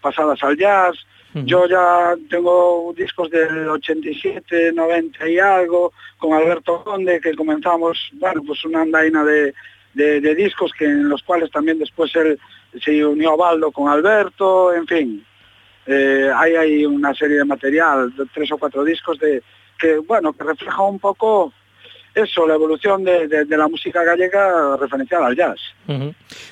pasadas 0.00 0.42
al 0.42 0.56
jazz. 0.56 0.96
Yo 1.44 1.66
ya 1.68 2.14
tengo 2.30 2.94
discos 2.96 3.30
del 3.30 3.68
87, 3.68 4.72
90 4.72 5.28
y 5.28 5.38
algo, 5.38 5.92
con 6.16 6.32
Alberto 6.32 6.82
Conde, 6.82 7.20
que 7.20 7.34
comenzamos, 7.34 8.10
bueno, 8.14 8.40
pues 8.46 8.64
una 8.64 8.80
andaina 8.80 9.22
de, 9.22 9.52
de, 9.92 10.34
discos 10.34 10.72
que 10.72 10.84
en 10.84 11.08
los 11.08 11.22
cuales 11.22 11.50
también 11.50 11.78
después 11.78 12.14
él 12.16 12.38
se 12.82 13.04
unió 13.04 13.32
a 13.32 13.36
Baldo 13.36 13.70
con 13.70 13.88
Alberto, 13.88 14.72
en 14.72 14.86
fin. 14.86 15.26
Eh, 15.86 16.30
hay 16.34 16.56
ahí 16.56 16.86
una 16.86 17.14
serie 17.14 17.38
de 17.38 17.44
material, 17.44 18.14
de 18.16 18.24
tres 18.34 18.50
o 18.52 18.58
cuatro 18.58 18.84
discos 18.84 19.18
de 19.18 19.42
que 19.78 19.98
bueno, 19.98 20.32
que 20.32 20.42
refleja 20.42 20.82
un 20.82 20.98
poco 20.98 21.52
eso, 22.16 22.46
la 22.46 22.54
evolución 22.54 23.04
de, 23.04 23.46
la 23.46 23.68
música 23.68 24.02
gallega 24.02 24.76
referenciada 24.78 25.26
al 25.26 25.36
jazz. 25.36 25.60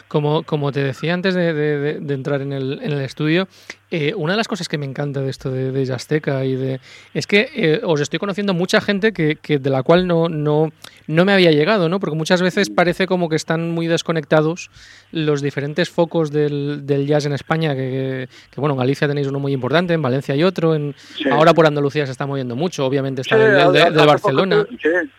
como, 0.09 0.43
como 0.43 0.73
te 0.73 0.85
decía 0.85 1.15
antes 1.15 1.35
de, 1.35 2.03
entrar 2.11 2.43
en 2.43 2.53
el, 2.53 2.81
en 2.83 2.93
el 2.93 3.01
estudio, 3.01 3.49
eh, 3.97 4.13
una 4.17 4.33
de 4.33 4.39
las 4.39 4.49
cosas 4.49 4.69
que 4.69 4.77
me 4.77 4.87
encanta 4.87 5.21
de 5.21 5.31
esto 5.31 5.53
de, 5.53 5.71
de 5.71 5.85
Yazteca 5.85 6.45
y 6.45 6.57
de 6.57 6.81
es 7.13 7.29
que 7.29 7.49
eh, 7.55 7.81
os 7.85 8.01
estoy 8.01 8.19
conociendo 8.19 8.53
mucha 8.53 8.81
gente 8.81 9.13
que, 9.13 9.37
de 9.41 9.71
la 9.71 9.85
cual 9.85 10.09
no, 10.09 10.29
no, 10.29 10.73
no 11.07 11.25
me 11.25 11.33
había 11.33 11.53
llegado, 11.53 11.89
¿no? 11.89 12.01
Porque 12.01 12.17
muchas 12.17 12.43
veces 12.43 12.71
parece 12.71 13.07
como 13.07 13.29
que 13.29 13.37
están 13.37 13.71
muy 13.71 13.87
desconectados 13.87 14.69
los 15.13 15.43
diferentes 15.43 15.91
focos 15.91 16.33
del, 16.33 16.83
jazz 17.07 17.27
en 17.27 17.35
España, 17.35 17.77
que, 17.77 18.29
bueno, 18.57 18.75
en 18.75 18.81
Galicia 18.81 19.07
tenéis 19.07 19.29
uno 19.29 19.39
muy 19.39 19.53
importante, 19.53 19.95
en 19.95 20.03
Valencia 20.03 20.35
hay 20.35 20.43
otro, 20.43 20.75
en, 20.75 20.93
ahora 21.31 21.55
por 21.55 21.65
Andalucía 21.65 22.05
se 22.05 22.11
está 22.11 22.27
moviendo 22.27 22.57
mucho, 22.57 22.85
obviamente 22.85 23.21
está 23.21 23.37
el 23.37 23.73
de, 23.73 24.07
Barcelona. 24.07 24.67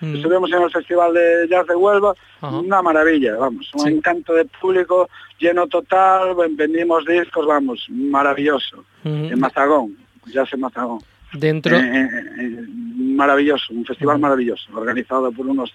Mm. 0.01 0.15
Estuvimos 0.15 0.51
en 0.51 0.63
el 0.63 0.71
Festival 0.71 1.13
de 1.13 1.47
Jazz 1.49 1.65
de 1.67 1.75
Huelva, 1.75 2.13
una 2.41 2.81
maravilla, 2.81 3.37
vamos, 3.37 3.71
un 3.73 3.87
encanto 3.87 4.33
de 4.33 4.43
público 4.43 5.09
lleno 5.39 5.67
total, 5.67 6.35
vendimos 6.51 7.05
discos, 7.05 7.45
vamos, 7.45 7.85
maravilloso. 7.89 8.85
En 9.03 9.39
Mazagón, 9.39 9.97
ya 10.33 10.45
en 10.51 10.59
Mazagón. 10.59 10.99
Dentro. 11.33 11.75
Eh, 11.75 11.81
eh, 11.81 12.09
eh, 12.39 12.65
maravilloso, 12.69 13.73
un 13.73 13.85
festival 13.85 14.19
maravilloso, 14.19 14.69
organizado 14.73 15.31
por 15.31 15.45
unos 15.47 15.71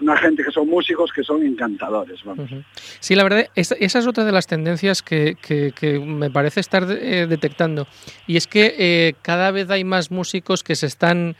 una 0.00 0.16
gente 0.16 0.42
que 0.42 0.50
son 0.50 0.68
músicos 0.68 1.12
que 1.12 1.22
son 1.22 1.44
encantadores. 1.44 2.24
Vamos. 2.24 2.50
Sí, 2.98 3.14
la 3.14 3.22
verdad, 3.22 3.46
esa, 3.54 3.76
es 3.76 4.06
otra 4.06 4.24
de 4.24 4.32
las 4.32 4.48
tendencias 4.48 5.00
que, 5.00 5.36
que, 5.40 6.00
me 6.00 6.28
parece 6.28 6.58
estar 6.58 6.86
detectando. 6.86 7.86
Y 8.26 8.36
es 8.36 8.48
que 8.48 9.14
cada 9.22 9.52
vez 9.52 9.70
hay 9.70 9.84
más 9.84 10.10
músicos 10.10 10.64
que 10.64 10.74
se 10.74 10.86
están 10.86 11.36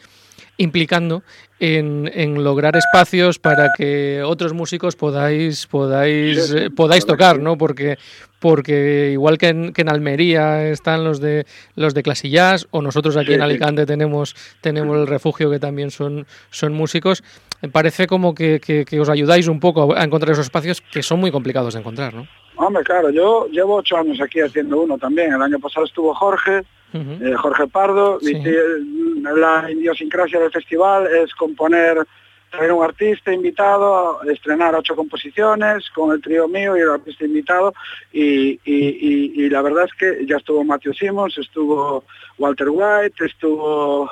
implicando 0.63 1.23
en, 1.59 2.43
lograr 2.43 2.77
espacios 2.77 3.39
para 3.39 3.71
que 3.77 4.23
otros 4.25 4.53
músicos 4.53 4.97
podáis 4.97 5.67
podáis 5.67 6.53
eh, 6.53 6.71
podáis 6.71 7.07
tocar, 7.07 7.39
¿no? 7.39 7.57
Porque 7.57 7.99
porque 8.41 9.11
igual 9.13 9.39
que 9.39 9.49
en, 9.49 9.73
que 9.73 9.83
en, 9.83 9.89
Almería 9.89 10.69
están 10.69 11.05
los 11.05 11.21
de 11.21 11.47
los 11.77 11.95
de 11.95 12.03
Clasillas 12.03 12.67
o 12.71 12.83
nosotros 12.83 13.17
aquí 13.17 13.35
en 13.35 13.43
Alicante 13.43 13.87
tenemos 13.87 14.35
tenemos 14.61 14.97
el 14.97 15.07
refugio 15.07 15.51
que 15.51 15.61
también 15.61 15.91
son 15.91 16.27
son 16.51 16.73
músicos, 16.73 17.23
me 17.61 17.69
parece 17.69 18.07
como 18.09 18.35
que, 18.35 18.61
que, 18.61 19.01
os 19.01 19.09
ayudáis 19.09 19.47
un 19.47 19.61
poco 19.61 19.95
a 19.95 20.03
encontrar 20.03 20.33
esos 20.33 20.47
espacios 20.47 20.81
que 20.81 21.03
son 21.03 21.21
muy 21.21 21.31
complicados 21.31 21.75
de 21.75 21.81
encontrar, 21.81 22.13
¿no? 22.13 22.27
Hombre, 22.57 22.83
claro, 22.85 23.11
yo 23.11 23.47
llevo 23.49 23.77
ocho 23.77 23.97
años 23.97 24.21
aquí 24.21 24.41
haciendo 24.41 24.81
uno 24.81 24.99
también. 24.99 25.33
El 25.33 25.43
año 25.43 25.59
pasado 25.59 25.87
estuvo 25.87 26.15
Jorge, 26.15 26.63
eh, 26.93 27.35
Jorge 27.37 27.67
Pardo. 27.69 28.19
la 28.21 29.71
idiosincrasia 29.71 30.41
del 30.41 30.51
festival 30.51 31.07
es 31.07 31.35
componer, 31.35 32.07
traer 32.51 32.73
un 32.73 32.85
artista 32.85 33.33
invitado, 33.33 34.23
estrenar 34.25 34.75
ocho 34.75 34.95
composiciones 34.95 35.89
con 35.91 36.13
el 36.13 36.21
trío 36.21 36.49
mío 36.49 36.77
y 36.77 36.81
el 36.81 36.91
artista 36.91 37.25
invitado. 37.25 37.75
Y, 38.13 38.61
y, 38.65 39.49
la 39.49 39.63
verdad 39.63 39.85
es 39.85 39.95
que 39.95 40.27
ya 40.27 40.37
estuvo 40.37 40.65
Matthew 40.65 40.95
Simmons, 40.95 41.39
estuvo 41.39 42.05
Walter 42.39 42.69
White, 42.71 43.25
estuvo... 43.25 44.11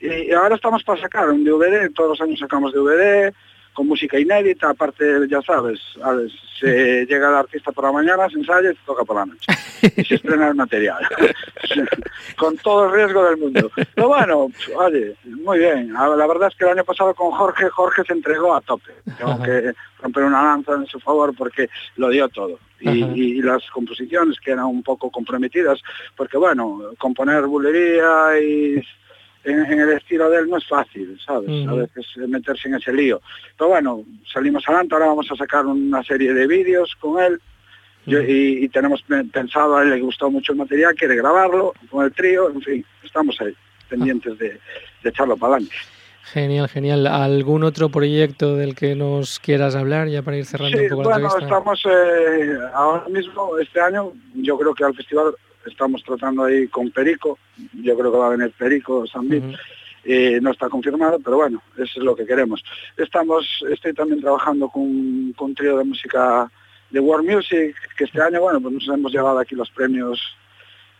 Y 0.00 0.30
ahora 0.32 0.54
estamos 0.54 0.84
para 0.84 1.00
sacar 1.00 1.28
un 1.28 1.42
DVD, 1.42 1.92
todos 1.92 2.10
los 2.10 2.20
años 2.20 2.38
sacamos 2.38 2.72
DVD, 2.72 3.32
con 3.78 3.86
música 3.86 4.18
inédita, 4.18 4.70
aparte, 4.70 5.04
ya 5.30 5.40
sabes, 5.40 5.78
se 6.58 7.06
llega 7.08 7.28
el 7.28 7.36
artista 7.36 7.70
por 7.70 7.84
la 7.84 7.92
mañana, 7.92 8.28
se 8.28 8.36
ensaya 8.36 8.72
y 8.72 8.74
se 8.74 8.82
toca 8.84 9.04
por 9.04 9.14
la 9.14 9.26
noche. 9.26 9.46
Y 9.96 10.04
se 10.04 10.16
estrena 10.16 10.48
el 10.48 10.56
material. 10.56 10.98
con 12.36 12.56
todo 12.56 12.86
el 12.86 12.92
riesgo 12.92 13.24
del 13.24 13.36
mundo. 13.36 13.70
Pero 13.94 14.08
bueno, 14.08 14.48
oye, 14.74 15.14
muy 15.22 15.60
bien. 15.60 15.92
La 15.92 16.26
verdad 16.26 16.48
es 16.48 16.56
que 16.56 16.64
el 16.64 16.72
año 16.72 16.82
pasado 16.82 17.14
con 17.14 17.30
Jorge, 17.30 17.68
Jorge 17.68 18.02
se 18.04 18.14
entregó 18.14 18.52
a 18.52 18.60
tope. 18.62 18.90
Tengo 19.16 19.40
que 19.44 19.72
romper 20.02 20.24
una 20.24 20.42
lanza 20.42 20.74
en 20.74 20.86
su 20.86 20.98
favor 20.98 21.32
porque 21.36 21.70
lo 21.98 22.08
dio 22.08 22.28
todo. 22.30 22.58
Y, 22.80 23.40
las 23.42 23.62
composiciones 23.70 24.40
que 24.40 24.50
eran 24.50 24.64
un 24.64 24.82
poco 24.82 25.08
comprometidas, 25.08 25.80
porque 26.16 26.36
bueno, 26.36 26.80
componer 26.98 27.46
bulería 27.46 28.40
y 28.42 28.82
en, 29.48 29.80
el 29.80 29.90
estilo 29.90 30.30
de 30.30 30.38
él 30.40 30.48
no 30.48 30.58
es 30.58 30.66
fácil, 30.66 31.18
¿sabes? 31.24 31.66
A 31.68 31.74
veces 31.74 32.06
meterse 32.28 32.68
en 32.68 32.74
ese 32.74 32.92
lío. 32.92 33.20
Pero 33.56 33.70
bueno, 33.70 34.04
salimos 34.32 34.66
adelante, 34.66 34.94
ahora 34.94 35.06
vamos 35.06 35.30
a 35.30 35.36
sacar 35.36 35.66
una 35.66 36.02
serie 36.02 36.32
de 36.34 36.46
vídeos 36.46 36.94
con 37.00 37.22
él. 37.22 37.40
y, 38.06 38.68
tenemos 38.70 39.04
pensado, 39.32 39.76
a 39.76 39.82
él 39.82 39.90
le 39.90 40.00
gustó 40.00 40.30
mucho 40.30 40.52
el 40.52 40.58
material, 40.58 40.94
quiere 40.94 41.16
grabarlo 41.16 41.74
con 41.90 42.04
el 42.04 42.12
trío, 42.12 42.50
en 42.50 42.62
fin, 42.62 42.84
estamos 43.02 43.38
ahí, 43.40 43.54
pendientes 43.88 44.38
de, 44.38 44.58
echarlo 45.04 45.36
para 45.36 45.54
adelante. 45.54 45.76
Genial, 46.24 46.68
genial. 46.68 47.06
¿Algún 47.06 47.64
otro 47.64 47.88
proyecto 47.88 48.54
del 48.54 48.74
que 48.74 48.94
nos 48.94 49.38
quieras 49.38 49.74
hablar 49.74 50.08
ya 50.08 50.20
para 50.22 50.36
ir 50.36 50.44
cerrando 50.44 50.76
sí, 50.76 50.84
un 50.84 50.90
poco 50.90 51.02
bueno, 51.04 51.18
la 51.18 51.24
entrevista? 51.28 51.56
estamos 51.56 51.82
eh, 51.86 52.58
ahora 52.74 53.08
mismo, 53.08 53.58
este 53.58 53.80
año, 53.80 54.12
yo 54.34 54.58
creo 54.58 54.74
que 54.74 54.84
al 54.84 54.94
festival 54.94 55.34
estamos 55.68 56.02
tratando 56.02 56.44
ahí 56.44 56.68
con 56.68 56.90
Perico, 56.90 57.38
yo 57.82 57.96
creo 57.96 58.10
que 58.10 58.18
va 58.18 58.26
a 58.26 58.36
venir 58.36 58.52
Perico, 58.56 59.06
San 59.06 59.26
uh 59.26 59.56
no 60.40 60.52
está 60.52 60.70
confirmado, 60.70 61.18
pero 61.18 61.36
bueno, 61.36 61.62
eso 61.76 61.98
es 61.98 62.04
lo 62.04 62.16
que 62.16 62.24
queremos. 62.24 62.64
Estamos, 62.96 63.62
estoy 63.70 63.92
también 63.92 64.22
trabajando 64.22 64.68
con, 64.68 65.34
con 65.36 65.50
un 65.50 65.54
trío 65.54 65.76
de 65.76 65.84
música 65.84 66.50
de 66.90 67.00
World 67.00 67.28
Music, 67.28 67.76
que 67.96 68.04
este 68.04 68.22
año, 68.22 68.40
bueno, 68.40 68.58
pues 68.60 68.72
nos 68.72 68.88
hemos 68.88 69.12
llevado 69.12 69.38
aquí 69.38 69.54
los 69.54 69.70
premios 69.70 70.18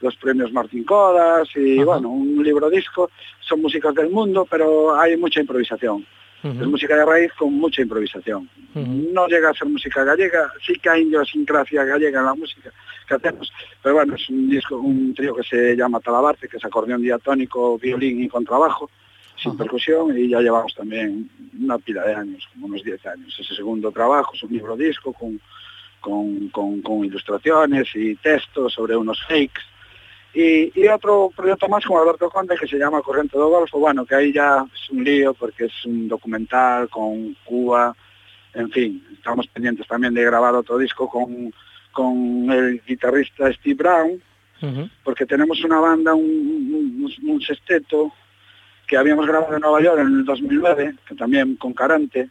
los 0.01 0.15
premios 0.17 0.53
Martín 0.53 0.85
Codas 0.85 1.49
y 1.57 1.83
bueno, 1.83 2.09
un 2.09 2.43
libro 2.43 2.71
disco, 2.71 3.11
son 3.41 3.63
músicas 3.63 3.95
del 3.95 4.11
mundo, 4.11 4.47
pero 4.49 4.99
hay 4.99 5.17
mucha 5.17 5.41
improvisación. 5.41 6.07
Uh 6.43 6.49
-huh. 6.49 6.63
Es 6.63 6.67
música 6.69 6.97
de 6.97 7.05
raíz 7.05 7.33
con 7.33 7.53
mucha 7.55 7.83
improvisación. 7.83 8.49
Uh 8.75 8.81
-huh. 8.81 9.13
No 9.13 9.27
llega 9.27 9.51
a 9.51 9.55
ser 9.55 9.69
música 9.69 10.05
gallega, 10.05 10.53
sí 10.65 10.75
que 10.75 10.89
hay 10.89 11.03
idiosincrasia 11.03 11.85
gallega 11.85 12.21
en 12.21 12.27
la 12.27 12.35
música 12.35 12.71
que 13.09 13.15
hacemos, 13.15 13.53
pero 13.83 13.97
bueno, 13.97 14.15
es 14.15 14.29
un 14.29 14.49
disco, 14.49 14.77
un 14.77 15.15
trío 15.15 15.35
que 15.35 15.43
se 15.43 15.75
llama 15.75 16.01
Talabarte, 16.01 16.47
que 16.49 16.59
es 16.59 16.65
acordeón 16.65 17.03
diatónico, 17.03 17.79
violín 17.79 18.23
y 18.23 18.29
contrabajo, 18.29 18.91
sin 19.37 19.53
uh 19.53 19.55
-huh. 19.55 19.59
percusión, 19.59 20.19
y 20.19 20.29
ya 20.29 20.41
llevamos 20.41 20.75
también 20.75 21.29
una 21.59 21.79
pila 21.79 22.05
de 22.05 22.15
años, 22.15 22.47
como 22.53 22.67
unos 22.67 22.83
10 22.85 23.05
años. 23.07 23.37
Ese 23.41 23.55
segundo 23.55 23.91
trabajo 23.91 24.33
es 24.35 24.43
un 24.43 24.53
libro 24.53 24.77
disco 24.77 25.13
con, 25.13 25.41
con, 26.01 26.49
con, 26.51 26.83
con 26.83 27.05
ilustraciones 27.05 27.89
y 27.95 28.15
textos 28.17 28.75
sobre 28.75 28.97
unos 28.97 29.21
fakes, 29.27 29.63
y, 30.41 30.73
y, 30.73 30.87
otro 30.87 31.33
proyecto 31.35 31.69
más 31.69 31.85
con 31.85 31.99
Alberto 31.99 32.31
Conde 32.31 32.57
que 32.57 32.69
se 32.69 32.79
llama 32.79 33.03
Corriente 33.03 33.37
do 33.37 33.49
Golfo, 33.49 33.81
bueno, 33.81 34.07
que 34.07 34.15
ahí 34.15 34.33
ya 34.33 34.65
es 34.73 34.91
un 34.91 35.03
lío 35.03 35.35
porque 35.35 35.65
es 35.65 35.85
un 35.85 36.07
documental 36.07 36.89
con 36.89 37.37
Cuba, 37.45 37.93
en 38.55 38.71
fin, 38.71 39.05
estamos 39.13 39.49
pendientes 39.49 39.89
también 39.89 40.15
de 40.15 40.23
grabar 40.23 40.55
otro 40.55 40.79
disco 40.79 41.09
con, 41.09 41.53
con 41.91 42.51
el 42.53 42.81
guitarrista 42.87 43.53
Steve 43.53 43.75
Brown, 43.75 44.23
uh 44.63 44.67
-huh. 44.67 44.91
porque 45.03 45.27
tenemos 45.27 45.65
una 45.65 45.81
banda, 45.81 46.15
un, 46.15 46.25
un, 46.25 47.31
un, 47.31 47.41
sexteto 47.41 48.13
que 48.87 48.97
habíamos 48.97 49.27
grabado 49.27 49.57
en 49.57 49.61
Nueva 49.61 49.83
York 49.83 49.99
en 50.01 50.07
el 50.07 50.25
2009, 50.25 50.95
que 51.09 51.15
también 51.17 51.57
con 51.57 51.73
Carante, 51.73 52.31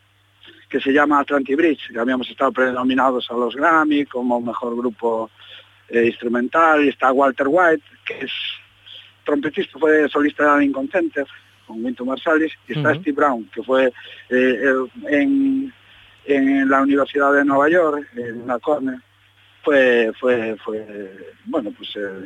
que 0.70 0.80
se 0.80 0.94
llama 0.94 1.20
Atlantic 1.20 1.58
Bridge, 1.58 1.92
que 1.92 2.00
habíamos 2.00 2.30
estado 2.30 2.54
predominados 2.54 3.30
a 3.30 3.34
los 3.34 3.54
Grammy 3.54 4.06
como 4.06 4.40
mejor 4.40 4.78
grupo 4.78 5.30
eh, 5.90 6.06
instrumental, 6.06 6.86
y 6.86 6.90
está 6.90 7.12
Walter 7.12 7.48
White, 7.50 7.84
que 8.06 8.26
es 8.26 8.32
trompetista, 9.26 9.80
fue 9.80 10.10
solista 10.10 10.58
de 10.58 10.66
Inconcenter, 10.66 11.26
con 11.66 11.84
Winton 11.84 12.08
Marsalis, 12.08 12.54
y 12.68 12.74
está 12.74 12.90
uh 12.90 12.94
-huh. 12.94 13.02
Steve 13.02 13.16
Brown, 13.16 13.50
que 13.54 13.62
fue 13.64 13.92
eh, 14.30 14.74
en, 15.10 15.74
en, 16.26 16.70
la 16.70 16.82
Universidad 16.82 17.34
de 17.34 17.44
Nueva 17.44 17.70
York, 17.70 18.08
en 18.16 18.48
la 18.48 18.60
Cornell, 18.60 19.02
fue, 19.64 20.12
fue, 20.20 20.56
fue, 20.64 21.36
bueno, 21.46 21.72
pues 21.72 21.90
eh, 21.98 22.26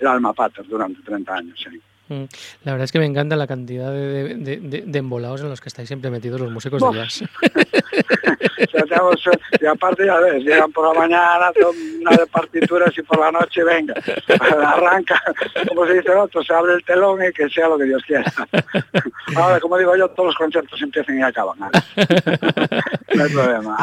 el 0.00 0.06
alma 0.06 0.34
pater 0.34 0.66
durante 0.66 1.02
30 1.02 1.34
años. 1.34 1.58
¿sí? 1.58 1.80
La 2.08 2.72
verdad 2.72 2.84
es 2.84 2.92
que 2.92 2.98
me 2.98 3.06
encanta 3.06 3.36
la 3.36 3.46
cantidad 3.46 3.90
de, 3.90 4.36
de, 4.36 4.56
de, 4.58 4.82
de 4.86 4.98
embolados 4.98 5.40
en 5.40 5.48
los 5.48 5.60
que 5.60 5.68
estáis 5.68 5.88
siempre 5.88 6.10
metidos 6.10 6.40
los 6.40 6.50
músicos 6.50 6.80
de 6.80 6.98
jazz. 6.98 7.24
Y 9.60 9.66
aparte 9.66 10.06
ya 10.06 10.18
ves, 10.20 10.44
llegan 10.44 10.70
por 10.72 10.92
la 10.92 11.00
mañana, 11.00 11.50
una 12.00 12.16
de 12.16 12.26
partituras 12.26 12.96
y 12.96 13.02
por 13.02 13.18
la 13.18 13.32
noche 13.32 13.62
venga, 13.64 13.94
arranca, 14.64 15.20
como 15.68 15.86
se 15.86 15.94
dice 15.94 16.12
el 16.12 16.18
otro, 16.18 16.42
se 16.42 16.52
abre 16.52 16.74
el 16.74 16.84
telón 16.84 17.22
y 17.24 17.32
que 17.32 17.48
sea 17.48 17.68
lo 17.68 17.78
que 17.78 17.84
Dios 17.84 18.02
quiera. 18.06 18.24
Ahora, 19.36 19.60
como 19.60 19.78
digo 19.78 19.96
yo, 19.96 20.08
todos 20.08 20.28
los 20.28 20.36
conciertos 20.36 20.80
empiezan 20.80 21.18
y 21.18 21.22
acaban. 21.22 21.58
No 23.14 23.24
hay 23.24 23.30
problema. 23.32 23.76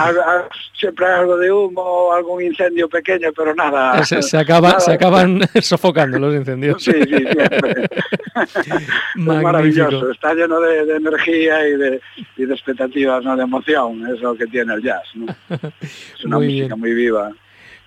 Siempre 0.78 1.06
hay 1.06 1.20
algo 1.20 1.38
de 1.38 1.52
humo, 1.52 2.14
algún 2.14 2.44
incendio 2.44 2.90
pequeño, 2.90 3.30
pero 3.36 3.56
nada. 3.56 4.04
Se, 4.04 4.22
se, 4.22 4.38
acaba, 4.38 4.70
nada. 4.70 4.80
se 4.80 4.92
acaban 4.92 5.42
sofocando 5.62 6.20
los 6.20 6.36
incendios. 6.36 6.84
Sí, 6.84 6.92
sí, 6.92 7.08
siempre. 7.08 7.88
maravilloso, 9.16 10.12
está 10.12 10.34
lleno 10.34 10.60
de, 10.60 10.86
de 10.86 10.96
energía 10.96 11.68
y 11.68 11.78
de, 11.78 12.02
y 12.38 12.46
de, 12.46 12.54
expectativas, 12.54 13.24
¿no? 13.24 13.38
de 13.38 13.44
emoción, 13.44 14.06
es 14.14 14.20
lo 14.22 14.36
que 14.36 14.48
tiene 14.48 14.74
el 14.74 14.84
jazz. 14.84 15.04
¿no? 15.16 15.26
Es 15.82 16.26
una 16.26 16.38
muy 16.38 16.48
música 16.48 16.68
bien. 16.68 16.80
muy 16.80 16.94
viva. 16.94 17.32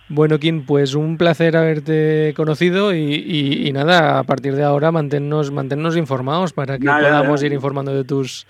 Bueno, 0.09 0.39
Kim, 0.39 0.65
pues 0.65 0.95
un 0.95 1.19
placer 1.19 1.57
haberte 1.57 2.33
conocido 2.37 2.95
y, 2.95 2.99
y, 2.99 3.67
y, 3.67 3.73
nada, 3.73 4.21
a 4.21 4.23
partir 4.23 4.55
de 4.55 4.63
ahora 4.63 4.93
manténnos, 4.93 5.51
manténnos 5.51 5.97
informados 5.97 6.53
para 6.53 6.79
que 6.79 6.85
nada, 6.85 7.01
podamos 7.01 7.43
ir 7.43 7.53
informando 7.53 7.93
de 7.93 8.05
tus, 8.05 8.47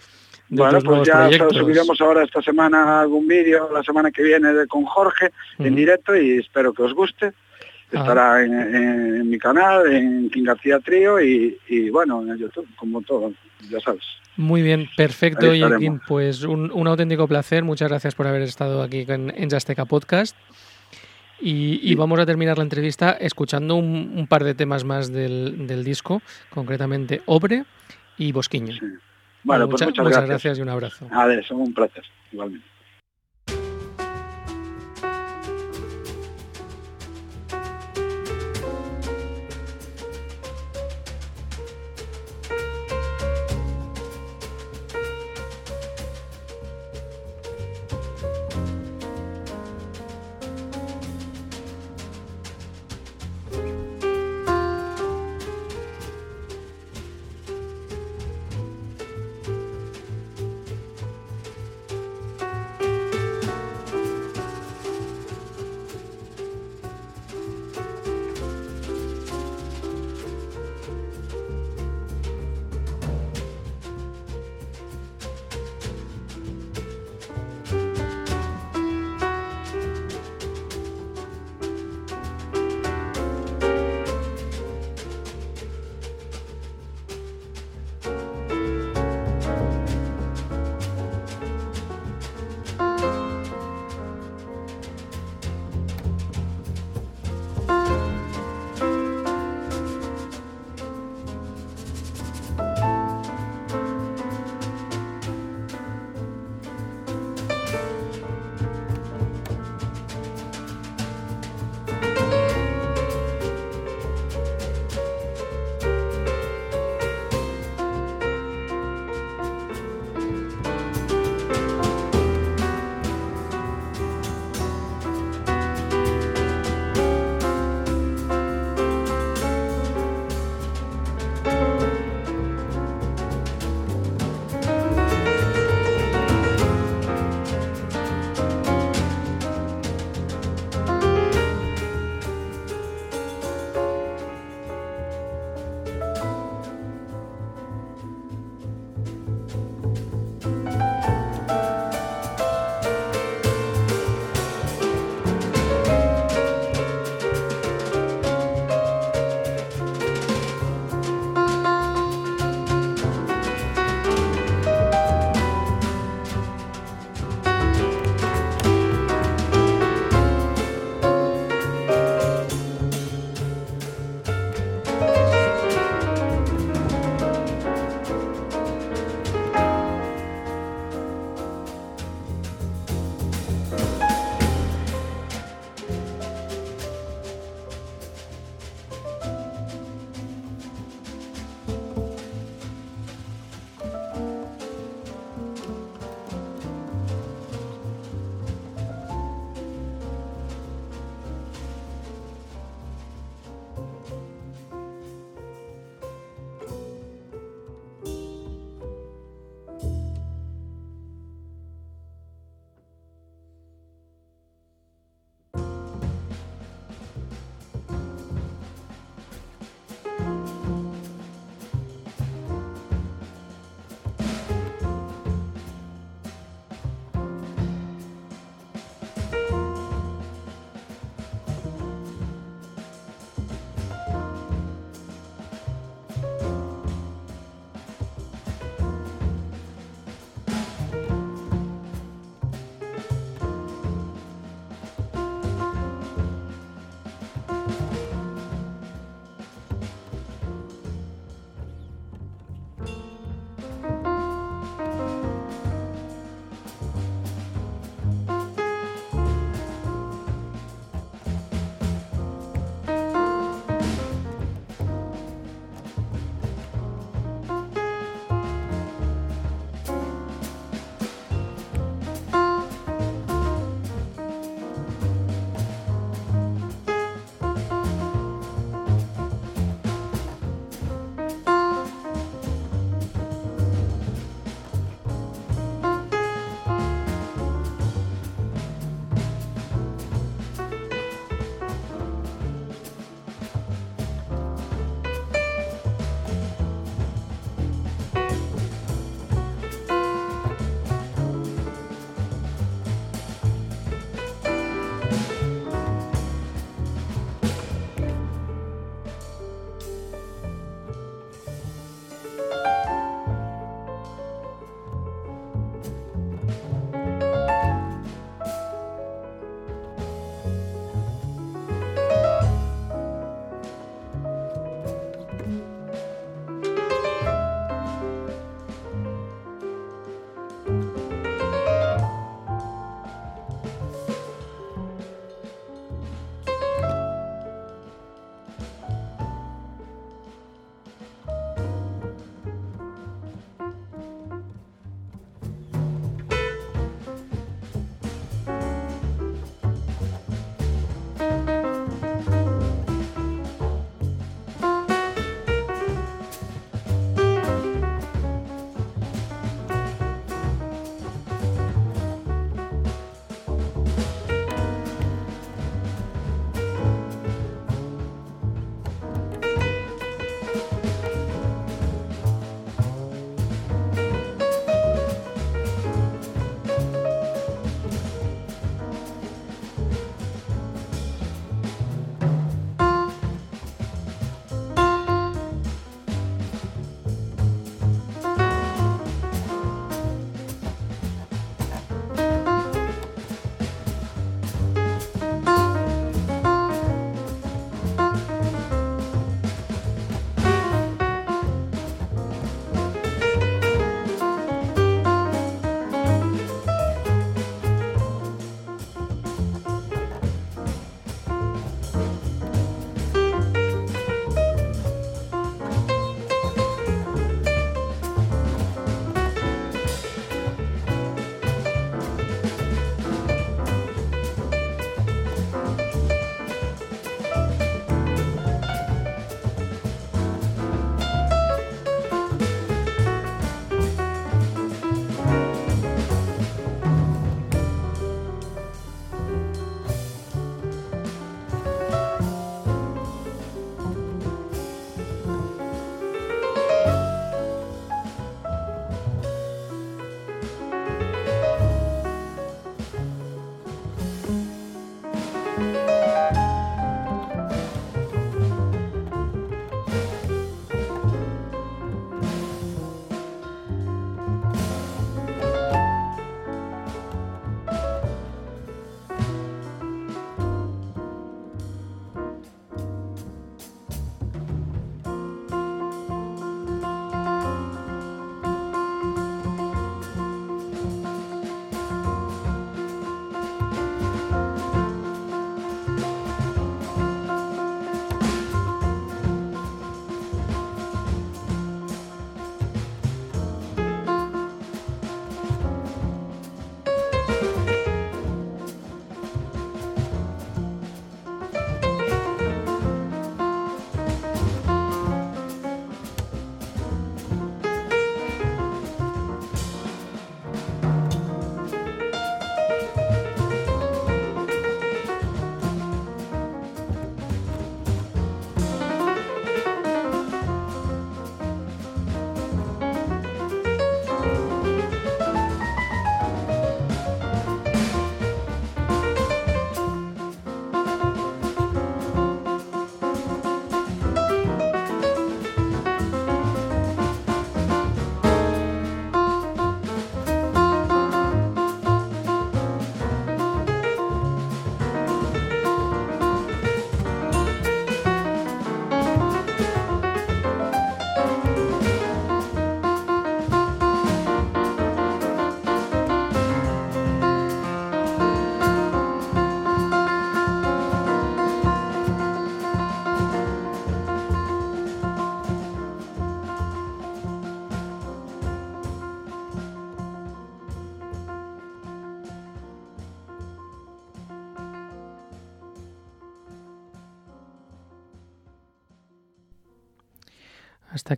bueno, 0.48 0.78
pues 0.80 1.08
ya 1.08 1.30
subiremos 1.50 2.00
ahora 2.00 2.22
esta 2.22 2.40
semana 2.42 3.00
algún 3.00 3.26
vídeo, 3.26 3.68
la 3.72 3.82
semana 3.82 4.10
que 4.10 4.22
viene 4.22 4.52
de, 4.52 4.66
con 4.66 4.84
Jorge 4.84 5.26
uh 5.26 5.62
-huh. 5.62 5.66
en 5.66 5.74
directo 5.74 6.16
y 6.16 6.38
espero 6.38 6.72
que 6.72 6.82
os 6.82 6.94
guste. 6.94 7.32
Estará 7.90 8.34
ah. 8.34 8.44
en, 8.44 8.52
en, 8.52 9.16
en, 9.16 9.30
mi 9.30 9.38
canal, 9.38 9.86
en 9.92 10.28
King 10.30 10.42
García 10.44 10.80
Trío 10.80 11.20
y, 11.20 11.56
y, 11.68 11.88
bueno, 11.90 12.20
en 12.20 12.36
YouTube, 12.36 12.66
como 12.76 13.00
todo, 13.02 13.32
ya 13.70 13.78
sabes. 13.80 14.02
Muy 14.36 14.62
bien, 14.62 14.88
perfecto, 14.96 15.52
Kim. 15.78 16.00
Pues 16.06 16.42
un, 16.42 16.70
un, 16.72 16.86
auténtico 16.88 17.28
placer. 17.28 17.62
Muchas 17.62 17.88
gracias 17.88 18.14
por 18.14 18.26
haber 18.26 18.42
estado 18.42 18.82
aquí 18.82 19.04
en, 19.08 19.32
en 19.34 19.48
Jasteca 19.48 19.84
Podcast. 19.84 20.36
Y, 21.40 21.78
y, 21.82 21.94
vamos 21.94 22.18
a 22.18 22.26
terminar 22.26 22.56
la 22.56 22.64
entrevista 22.64 23.12
escuchando 23.12 23.76
un, 23.76 24.12
un 24.16 24.26
par 24.26 24.42
de 24.42 24.54
temas 24.54 24.84
más 24.84 25.12
del, 25.12 25.66
del, 25.66 25.84
disco, 25.84 26.22
concretamente 26.50 27.22
Obre 27.26 27.64
y 28.18 28.32
Bosquiño. 28.32 28.72
Sí. 28.72 28.86
Bueno, 29.46 29.68
pues 29.68 29.80
muchas, 29.82 30.04
gracias. 30.04 30.28
gracias 30.28 30.58
y 30.58 30.62
un 30.62 30.68
abrazo. 30.68 31.06
Adiós, 31.12 31.48
un 31.52 31.72
placer, 31.72 32.02
igualmente. 32.32 32.66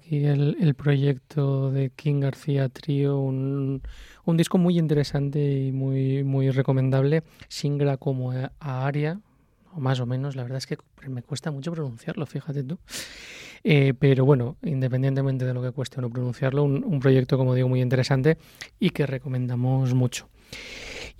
Hasta 0.09 0.17
aquí 0.17 0.25
el, 0.25 0.75
proyecto 0.75 1.71
de 1.71 1.91
King 1.91 2.21
García 2.21 2.71
Trío, 2.71 3.19
un, 3.19 3.83
disco 4.39 4.57
muy 4.57 4.79
interesante 4.79 5.39
y 5.39 5.71
muy, 5.71 6.25
muy 6.25 6.49
recomendable. 6.51 7.25
Singra 7.49 7.99
como 7.99 8.33
a, 8.33 8.51
Aria, 8.59 9.21
o 9.75 9.81
más 9.81 10.01
o 10.01 10.07
menos, 10.07 10.35
la 10.35 10.45
verdad 10.45 10.57
es 10.57 10.67
que 10.67 10.79
me 11.07 11.23
cuesta 11.23 11.51
mucho 11.51 11.73
pronunciarlo, 11.73 12.25
fíjate 12.25 12.65
tú. 12.65 12.79
Eh, 13.65 13.93
pero 13.99 14.25
bueno, 14.25 14.57
independientemente 14.63 15.45
de 15.45 15.53
lo 15.53 15.61
que 15.61 15.73
cueste 15.73 16.01
o 16.01 16.09
pronunciarlo, 16.09 16.65
un 16.65 17.01
proyecto, 17.01 17.37
como 17.37 17.55
digo, 17.55 17.69
muy 17.69 17.83
interesante 17.83 18.39
y 18.81 18.91
que 18.91 19.05
recomendamos 19.05 19.93
mucho. 19.93 20.27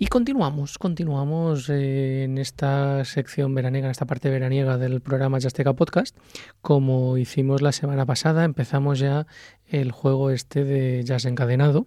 Y 0.01 0.07
continuamos, 0.07 0.77
continuamos 0.77 1.69
eh, 1.69 2.23
en 2.23 2.37
esta 2.37 3.03
sección 3.03 3.53
veraniega, 3.53 3.87
en 3.87 3.91
esta 3.91 4.05
parte 4.05 4.29
veraniega 4.29 4.77
del 4.77 5.01
programa 5.01 5.39
Jazzteca 5.39 5.73
Podcast. 5.73 6.15
Como 6.61 7.17
hicimos 7.17 7.61
la 7.61 7.73
semana 7.73 8.05
pasada, 8.05 8.45
empezamos 8.45 8.99
ya 8.99 9.27
el 9.67 9.91
juego 9.91 10.31
este 10.31 10.63
de 10.63 11.03
jazz 11.03 11.25
encadenado 11.25 11.85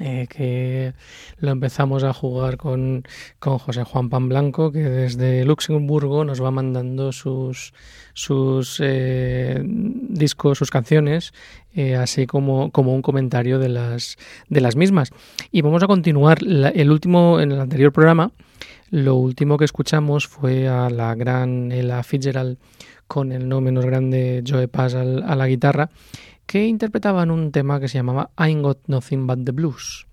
eh, 0.00 0.26
que 0.28 0.92
lo 1.38 1.50
empezamos 1.50 2.04
a 2.04 2.12
jugar 2.12 2.56
con, 2.56 3.04
con, 3.38 3.58
José 3.58 3.84
Juan 3.84 4.10
Pan 4.10 4.28
Blanco, 4.28 4.72
que 4.72 4.80
desde 4.80 5.44
Luxemburgo 5.44 6.24
nos 6.24 6.42
va 6.42 6.50
mandando 6.50 7.12
sus, 7.12 7.72
sus 8.12 8.80
eh, 8.82 9.62
discos, 9.64 10.58
sus 10.58 10.70
canciones, 10.70 11.32
eh, 11.74 11.96
así 11.96 12.26
como, 12.26 12.70
como 12.70 12.94
un 12.94 13.02
comentario 13.02 13.58
de 13.58 13.68
las, 13.68 14.16
de 14.48 14.60
las 14.60 14.76
mismas. 14.76 15.10
Y 15.50 15.62
vamos 15.62 15.82
a 15.82 15.86
continuar. 15.86 16.38
el 16.42 16.90
último, 16.90 17.40
en 17.40 17.52
el 17.52 17.60
anterior 17.60 17.92
programa, 17.92 18.32
lo 18.90 19.14
último 19.16 19.56
que 19.56 19.64
escuchamos 19.64 20.26
fue 20.26 20.68
a 20.68 20.90
la 20.90 21.14
gran 21.14 21.72
Ella 21.72 22.02
Fitzgerald 22.02 22.58
con 23.06 23.32
el 23.32 23.48
no 23.48 23.60
menos 23.60 23.86
grande 23.86 24.42
Joe 24.46 24.68
Paz 24.68 24.94
a 24.94 25.04
la 25.04 25.46
guitarra 25.46 25.90
que 26.46 26.66
interpretaban 26.66 27.30
un 27.30 27.52
tema 27.52 27.80
que 27.80 27.88
se 27.88 27.98
llamaba 27.98 28.30
I 28.38 28.54
Got 28.54 28.86
Nothing 28.86 29.26
But 29.26 29.44
the 29.44 29.52
Blues, 29.52 30.06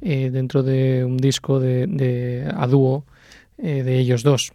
eh, 0.00 0.30
dentro 0.30 0.62
de 0.62 1.04
un 1.04 1.16
disco 1.16 1.60
de, 1.60 2.48
a 2.54 2.66
dúo 2.66 3.04
eh, 3.58 3.82
de 3.82 3.98
ellos 3.98 4.22
dos. 4.22 4.52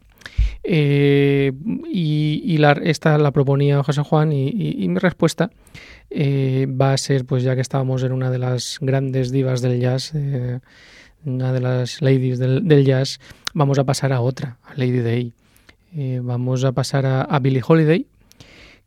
Eh, 0.63 1.51
y, 1.91 2.57
la, 2.57 2.71
esta 2.83 3.17
la 3.17 3.31
proponía 3.31 3.83
José 3.83 4.01
Juan 4.01 4.31
y, 4.31 4.87
mi 4.87 4.99
respuesta 4.99 5.51
va 6.11 6.93
a 6.93 6.97
ser, 6.97 7.25
pues 7.25 7.43
ya 7.43 7.55
que 7.55 7.61
estábamos 7.61 8.03
en 8.03 8.13
una 8.13 8.31
de 8.31 8.39
las 8.39 8.77
grandes 8.81 9.31
divas 9.31 9.61
del 9.61 9.79
jazz, 9.79 10.13
una 11.25 11.53
de 11.53 11.59
las 11.59 12.01
ladies 12.01 12.39
del, 12.39 12.85
jazz, 12.85 13.19
vamos 13.53 13.79
a 13.79 13.83
pasar 13.83 14.13
a 14.13 14.21
otra, 14.21 14.57
a 14.63 14.73
Lady 14.75 14.99
Day. 14.99 15.33
vamos 16.21 16.63
a 16.63 16.71
pasar 16.71 17.05
a 17.05 17.39
Billie 17.39 17.61
Holiday, 17.65 18.05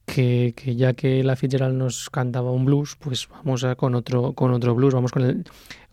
que, 0.07 0.55
ya 0.77 0.93
que 0.95 1.23
la 1.23 1.37
Fitzgerald 1.37 1.77
nos 1.77 2.11
cantaba 2.11 2.51
un 2.51 2.65
blues, 2.65 2.97
pues 2.99 3.29
vamos 3.29 3.65
a, 3.65 3.77
con 3.77 3.95
otro 3.95 4.33
con 4.33 4.53
otro 4.53 4.75
blues, 4.75 4.95
vamos 4.95 5.13
con 5.13 5.23
el, 5.23 5.45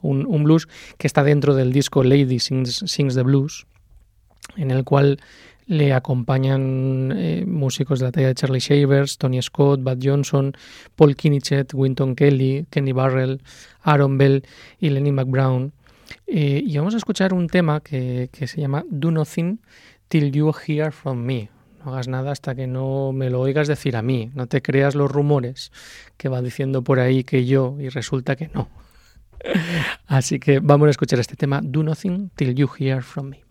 un, 0.01 0.43
blues 0.43 0.67
que 0.97 1.07
está 1.07 1.23
dentro 1.23 1.55
del 1.55 1.71
disco 1.71 2.03
Lady 2.03 2.39
Sings, 2.39 2.83
Sings 2.85 3.15
the 3.15 3.23
Blues, 3.23 3.65
en 4.55 4.71
el 4.71 4.83
cual 4.83 5.19
le 5.65 5.93
acompañan 5.93 7.13
eh, 7.15 7.43
músicos 7.45 7.99
de 7.99 8.05
la 8.05 8.11
talla 8.11 8.27
de 8.27 8.35
Charlie 8.35 8.59
Shavers, 8.59 9.17
Tony 9.17 9.41
Scott, 9.41 9.81
Bud 9.81 9.99
Johnson, 10.01 10.53
Paul 10.95 11.15
Kinichet, 11.15 11.73
Winton 11.73 12.15
Kelly, 12.15 12.65
Kenny 12.69 12.93
Barrell, 12.93 13.41
Aaron 13.81 14.17
Bell 14.17 14.43
y 14.79 14.89
Lenny 14.89 15.11
McBrown. 15.11 15.73
Eh, 16.25 16.63
y 16.65 16.77
vamos 16.77 16.93
a 16.93 16.97
escuchar 16.97 17.33
un 17.33 17.47
tema 17.47 17.81
que, 17.81 18.29
que 18.31 18.47
se 18.47 18.61
llama 18.61 18.85
Do 18.89 19.11
Nothing 19.11 19.59
Till 20.07 20.31
You 20.31 20.53
Hear 20.53 20.93
From 20.93 21.17
Me, 21.17 21.49
hagas 21.87 22.07
nada 22.07 22.31
hasta 22.31 22.55
que 22.55 22.67
no 22.67 23.11
me 23.13 23.29
lo 23.29 23.39
oigas 23.41 23.67
decir 23.67 23.95
a 23.95 24.01
mí. 24.01 24.31
No 24.33 24.47
te 24.47 24.61
creas 24.61 24.95
los 24.95 25.11
rumores 25.11 25.71
que 26.17 26.29
va 26.29 26.41
diciendo 26.41 26.83
por 26.83 26.99
ahí 26.99 27.23
que 27.23 27.45
yo 27.45 27.75
y 27.79 27.89
resulta 27.89 28.35
que 28.35 28.49
no. 28.53 28.69
Así 30.07 30.39
que 30.39 30.59
vamos 30.59 30.87
a 30.87 30.91
escuchar 30.91 31.19
este 31.19 31.35
tema, 31.35 31.61
Do 31.63 31.83
Nothing 31.83 32.29
Till 32.35 32.55
You 32.55 32.69
Hear 32.77 33.03
From 33.03 33.29
Me. 33.29 33.43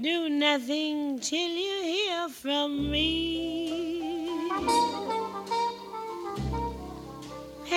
Do 0.00 0.28
nothing 0.30 1.18
till 1.18 1.56
you 1.56 1.82
hear 1.82 2.28
from 2.28 2.90
me. 2.90 3.57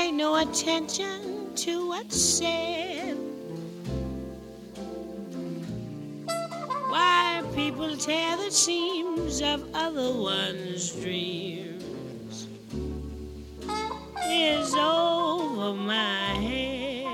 Pay 0.02 0.12
no 0.12 0.36
attention 0.38 1.54
to 1.54 1.88
what's 1.90 2.20
said. 2.20 3.16
Why 6.90 7.44
people 7.54 7.96
tear 7.96 8.36
the 8.38 8.50
seams 8.50 9.44
of 9.44 9.64
other 9.76 10.12
one's 10.12 10.92
dreams 10.92 12.48
is 14.28 14.74
over 14.74 15.76
my 15.76 16.34
head. 16.48 17.06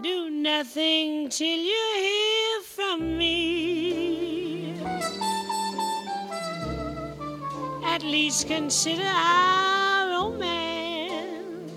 Do 0.00 0.30
nothing 0.30 1.28
till 1.28 1.58
you 1.58 1.84
hear 1.98 2.62
from 2.62 3.18
me. 3.18 3.91
At 7.92 8.02
least 8.02 8.48
consider 8.48 9.04
our 9.04 10.08
romance. 10.08 11.72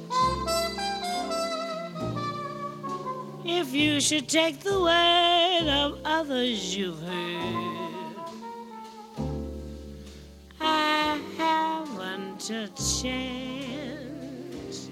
If 3.44 3.74
you 3.74 4.00
should 4.00 4.30
take 4.30 4.62
the 4.62 4.80
word 4.80 5.68
of 5.68 6.00
others 6.06 6.74
you've 6.74 7.02
heard, 7.02 8.16
I 10.62 11.20
haven't 11.38 12.50
a 12.50 12.70
chance. 13.02 14.90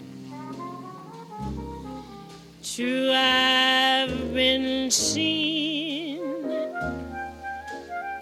True, 2.75 3.11
I've 3.13 4.33
been 4.33 4.91
seen 4.91 6.19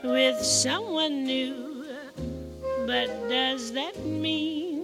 with 0.03 0.39
someone 0.43 1.23
new, 1.23 1.70
but 2.91 3.07
does 3.29 3.71
that 3.71 3.97
mean 4.05 4.83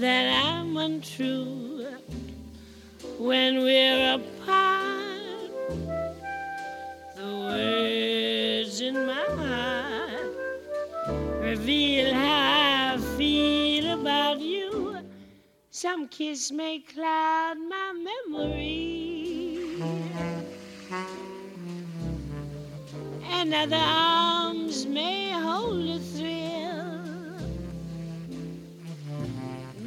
that 0.00 0.44
I'm 0.44 0.76
untrue 0.76 1.86
when 3.18 3.62
we're 3.62 4.14
apart? 4.16 5.52
The 7.14 7.30
words 7.46 8.80
in 8.80 9.06
my 9.06 9.26
heart 9.38 10.34
reveal 11.40 12.14
how 12.14 12.94
I 12.94 12.98
feel 13.16 14.00
about 14.00 14.40
you. 14.40 14.98
Some 15.70 16.08
kiss 16.08 16.50
may 16.50 16.80
cloud 16.80 17.58
my 17.74 17.92
memory, 17.92 19.80
and 23.30 23.54
other 23.54 23.76
may 24.70 25.30
hold 25.32 25.84
a 25.88 25.98
thrill. 25.98 27.02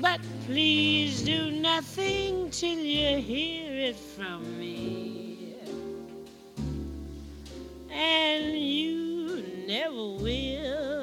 But 0.02 0.20
please 0.46 1.22
do 1.22 1.52
nothing 1.52 2.52
till 2.52 2.80
you 2.80 3.18
hear 3.22 3.72
it 3.90 3.96
from 3.96 4.60
me, 4.60 5.56
and 7.90 8.60
you 8.60 9.44
never 9.68 9.96
will. 9.96 11.03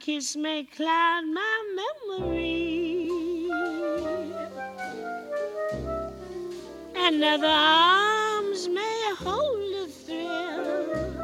Kiss 0.00 0.36
may 0.36 0.64
cloud 0.64 1.24
my 1.26 1.86
memory, 2.18 3.08
Another 6.94 7.46
arms 7.46 8.68
may 8.68 9.14
hold 9.16 9.74
a 9.74 9.86
thrill. 9.86 11.16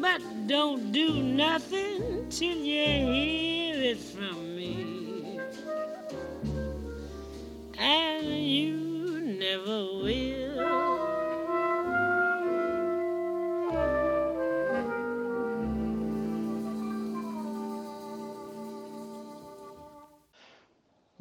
But 0.00 0.22
don't 0.46 0.90
do 0.92 1.22
nothing 1.22 2.28
till 2.30 2.58
you 2.58 2.84
hear 3.12 3.82
it 3.92 3.98
from 3.98 4.42
me, 4.42 4.47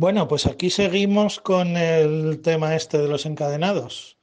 Bueno, 0.08 0.26
pues 0.30 0.46
aquí 0.46 0.70
seguimos 0.70 1.42
con 1.42 1.76
el 1.76 2.40
tema 2.42 2.78
este 2.78 2.98
de 2.98 3.10
los 3.10 3.26
encadenados. 3.26 4.18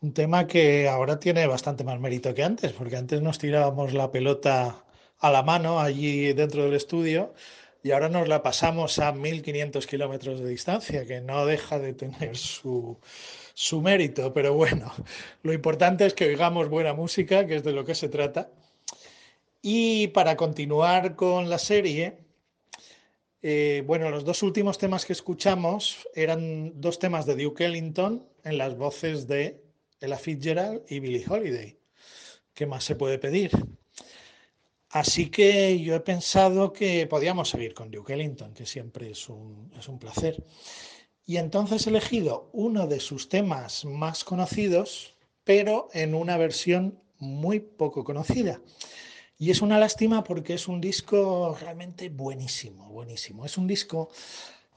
Un 0.00 0.12
tema 0.12 0.48
que 0.48 0.88
ahora 0.88 1.20
tiene 1.20 1.46
bastante 1.46 1.84
más 1.84 2.00
mérito 2.00 2.34
que 2.34 2.42
antes, 2.42 2.72
porque 2.72 2.96
antes 2.96 3.22
nos 3.22 3.38
tirábamos 3.38 3.92
la 3.92 4.10
pelota 4.10 4.84
a 5.20 5.30
la 5.30 5.44
mano 5.44 5.78
allí 5.78 6.32
dentro 6.32 6.64
del 6.64 6.74
estudio 6.74 7.32
y 7.84 7.92
ahora 7.92 8.08
nos 8.08 8.26
la 8.26 8.42
pasamos 8.42 8.98
a 8.98 9.12
1500 9.12 9.86
kilómetros 9.86 10.40
de 10.40 10.48
distancia, 10.48 11.06
que 11.06 11.20
no 11.20 11.46
deja 11.46 11.78
de 11.78 11.92
tener 11.92 12.36
su, 12.36 12.98
su 13.54 13.80
mérito. 13.80 14.32
Pero 14.32 14.54
bueno, 14.54 14.92
lo 15.44 15.52
importante 15.52 16.06
es 16.06 16.14
que 16.14 16.26
oigamos 16.26 16.68
buena 16.68 16.92
música, 16.92 17.46
que 17.46 17.54
es 17.54 17.62
de 17.62 17.70
lo 17.70 17.84
que 17.84 17.94
se 17.94 18.08
trata. 18.08 18.50
Y 19.62 20.08
para 20.08 20.36
continuar 20.36 21.14
con 21.14 21.48
la 21.48 21.58
serie, 21.58 22.29
eh, 23.42 23.82
bueno, 23.86 24.10
los 24.10 24.24
dos 24.24 24.42
últimos 24.42 24.76
temas 24.76 25.06
que 25.06 25.14
escuchamos 25.14 26.06
eran 26.14 26.80
dos 26.80 26.98
temas 26.98 27.24
de 27.24 27.42
Duke 27.42 27.64
Ellington 27.64 28.26
en 28.44 28.58
las 28.58 28.76
voces 28.76 29.26
de 29.26 29.62
Ella 30.00 30.18
Fitzgerald 30.18 30.82
y 30.88 31.00
Billie 31.00 31.24
Holiday. 31.26 31.78
¿Qué 32.52 32.66
más 32.66 32.84
se 32.84 32.96
puede 32.96 33.18
pedir? 33.18 33.50
Así 34.90 35.30
que 35.30 35.80
yo 35.80 35.94
he 35.94 36.00
pensado 36.00 36.72
que 36.72 37.06
podíamos 37.06 37.48
seguir 37.48 37.74
con 37.74 37.90
Duke 37.90 38.12
Ellington, 38.12 38.52
que 38.52 38.66
siempre 38.66 39.10
es 39.10 39.28
un, 39.28 39.72
es 39.78 39.88
un 39.88 39.98
placer. 39.98 40.44
Y 41.24 41.36
entonces 41.36 41.86
he 41.86 41.90
elegido 41.90 42.50
uno 42.52 42.88
de 42.88 43.00
sus 43.00 43.28
temas 43.28 43.84
más 43.84 44.24
conocidos, 44.24 45.14
pero 45.44 45.88
en 45.92 46.14
una 46.14 46.36
versión 46.36 47.00
muy 47.18 47.60
poco 47.60 48.02
conocida. 48.02 48.60
Y 49.40 49.50
es 49.50 49.62
una 49.62 49.78
lástima 49.78 50.22
porque 50.22 50.52
es 50.52 50.68
un 50.68 50.82
disco 50.82 51.56
realmente 51.58 52.10
buenísimo, 52.10 52.90
buenísimo. 52.90 53.46
Es 53.46 53.56
un 53.56 53.66
disco 53.66 54.10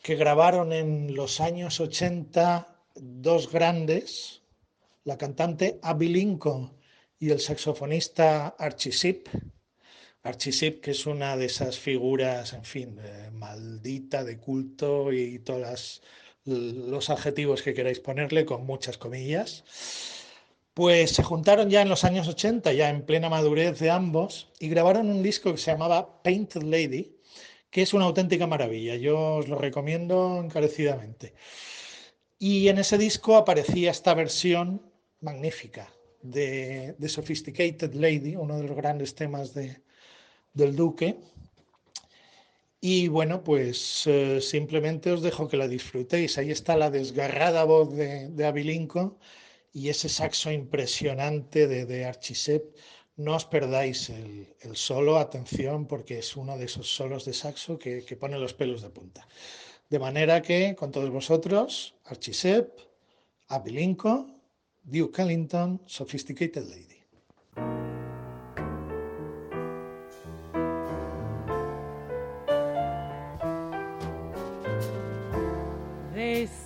que 0.01 0.15
grabaron 0.15 0.71
en 0.71 1.13
los 1.13 1.41
años 1.41 1.81
80 1.81 2.73
dos 2.95 3.51
grandes, 3.51 4.41
la 5.03 5.17
cantante 5.17 5.79
Abby 5.81 6.07
Lincoln 6.07 6.71
y 7.19 7.31
el 7.31 7.41
saxofonista 7.41 8.55
Archie 8.57 8.93
Shepp. 8.93 9.27
Archie 10.23 10.53
Shepp, 10.53 10.79
que 10.79 10.91
es 10.91 11.05
una 11.07 11.35
de 11.35 11.47
esas 11.47 11.77
figuras, 11.77 12.53
en 12.53 12.63
fin, 12.63 12.97
maldita, 13.33 14.23
de 14.23 14.37
culto 14.37 15.11
y 15.11 15.39
todos 15.39 16.01
los 16.45 17.09
adjetivos 17.09 17.61
que 17.63 17.73
queráis 17.73 17.99
ponerle 17.99 18.45
con 18.45 18.65
muchas 18.65 18.97
comillas. 18.97 19.65
Pues 20.73 21.11
se 21.11 21.23
juntaron 21.23 21.69
ya 21.69 21.81
en 21.83 21.89
los 21.89 22.03
años 22.03 22.27
80, 22.27 22.73
ya 22.73 22.89
en 22.89 23.05
plena 23.05 23.29
madurez 23.29 23.79
de 23.79 23.91
ambos, 23.91 24.51
y 24.59 24.69
grabaron 24.69 25.09
un 25.09 25.21
disco 25.21 25.51
que 25.51 25.59
se 25.59 25.71
llamaba 25.71 26.23
Painted 26.23 26.63
Lady, 26.63 27.15
que 27.69 27.83
es 27.83 27.93
una 27.93 28.05
auténtica 28.05 28.47
maravilla. 28.47 28.95
Yo 28.95 29.35
os 29.35 29.47
lo 29.47 29.57
recomiendo 29.57 30.41
encarecidamente. 30.43 31.35
Y 32.39 32.67
en 32.69 32.79
ese 32.79 32.97
disco 32.97 33.35
aparecía 33.35 33.91
esta 33.91 34.13
versión 34.15 34.81
magnífica 35.21 35.93
de, 36.21 36.95
Sophisticated 37.07 37.93
Lady, 37.93 38.35
uno 38.35 38.57
de 38.57 38.63
los 38.63 38.75
grandes 38.75 39.15
temas 39.15 39.53
de, 39.53 39.81
del 40.53 40.75
Duque. 40.75 41.17
Y 42.81 43.07
bueno, 43.07 43.43
pues 43.43 44.07
eh, 44.07 44.41
simplemente 44.41 45.11
os 45.11 45.21
dejo 45.21 45.47
que 45.47 45.57
la 45.57 45.67
disfrutéis. 45.67 46.37
Ahí 46.37 46.51
está 46.51 46.75
la 46.75 46.89
desgarrada 46.89 47.63
voz 47.63 47.95
de, 47.95 48.29
de 48.29 48.45
y 49.73 49.89
ese 49.89 50.07
saxo 50.07 50.51
impresionante 50.51 51.67
de, 51.67 51.85
de 51.85 52.05
Archisep. 52.05 52.75
No 53.15 53.35
os 53.35 53.45
perdáis 53.45 54.09
el, 54.09 54.47
solo, 54.73 55.17
atención, 55.17 55.87
porque 55.87 56.19
es 56.19 56.35
uno 56.35 56.57
de 56.57 56.65
esos 56.65 56.87
solos 56.87 57.25
de 57.25 57.33
saxo 57.33 57.77
que, 57.77 58.05
que 58.05 58.15
pone 58.15 58.39
los 58.39 58.53
pelos 58.53 58.81
de 58.81 58.89
punta. 58.89 59.27
De 59.89 59.99
manera 59.99 60.41
que, 60.41 60.75
con 60.75 60.91
todos 60.91 61.11
vosotros, 61.11 61.95
Archisep, 62.05 62.79
Abilinco, 63.49 64.27
Duke 64.83 65.21
Ellington, 65.21 65.81
Sophisticated 65.85 66.63
Lady. 66.63 66.93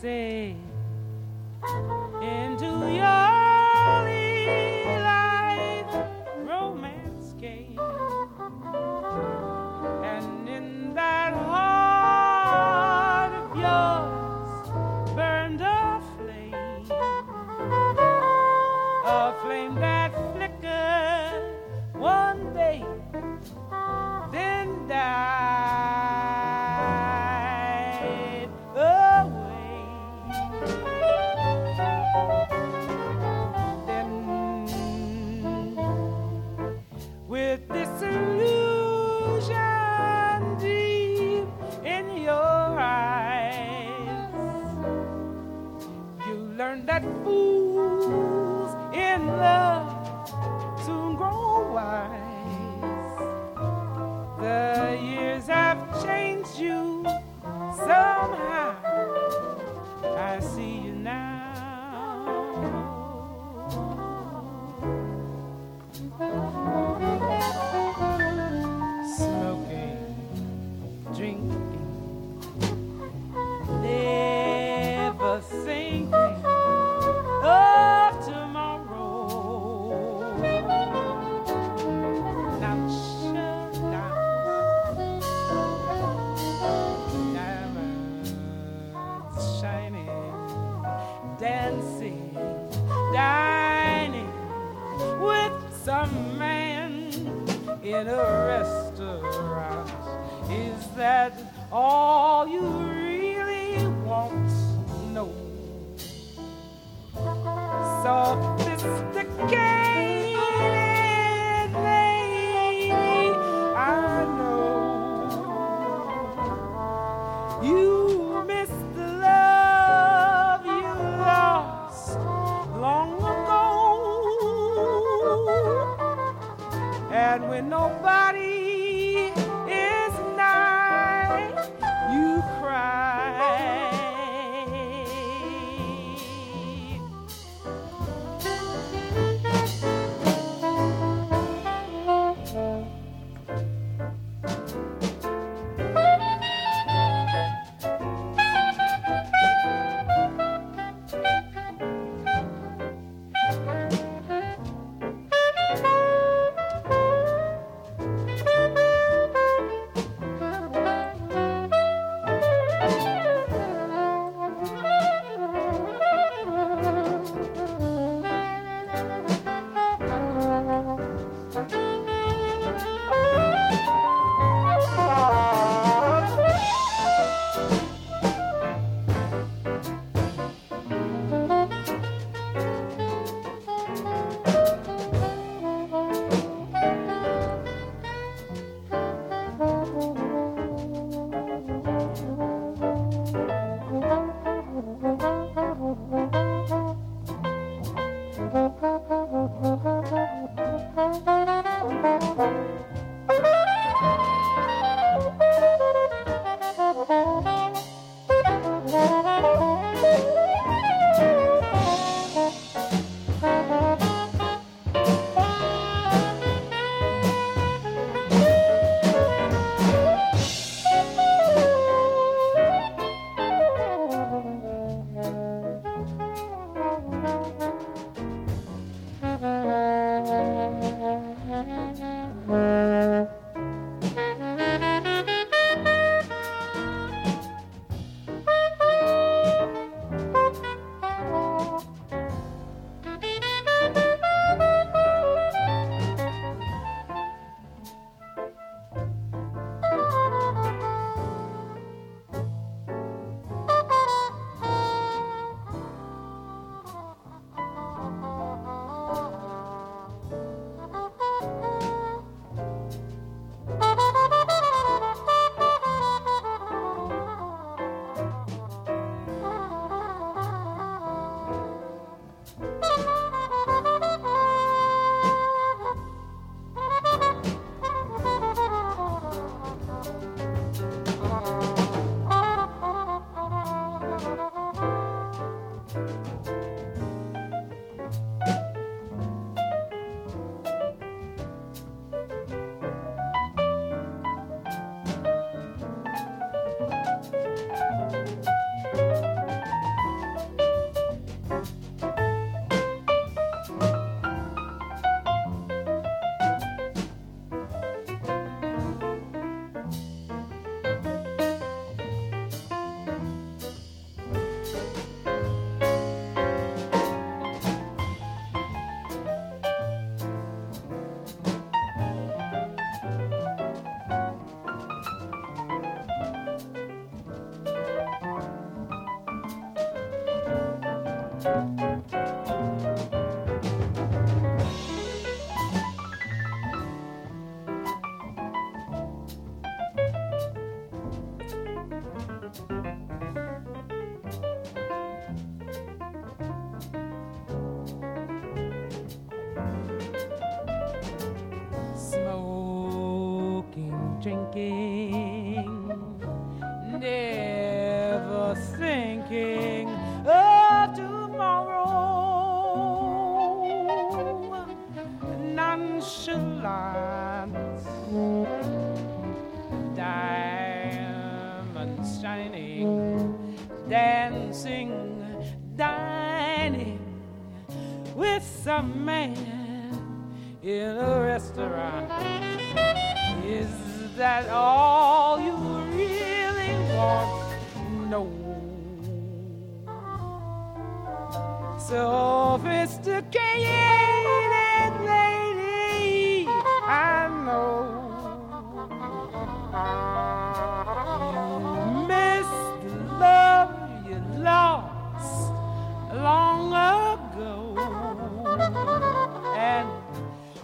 Say 0.01 0.66
drink. 71.17 71.76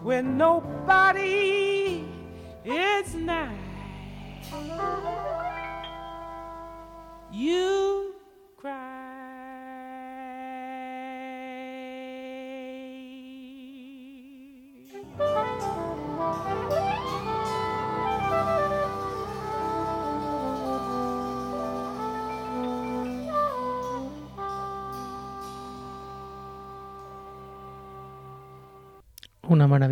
When 0.03 0.37
nobody 0.37 2.03
is 2.65 3.15
nigh, 3.15 3.57
you 7.31 7.82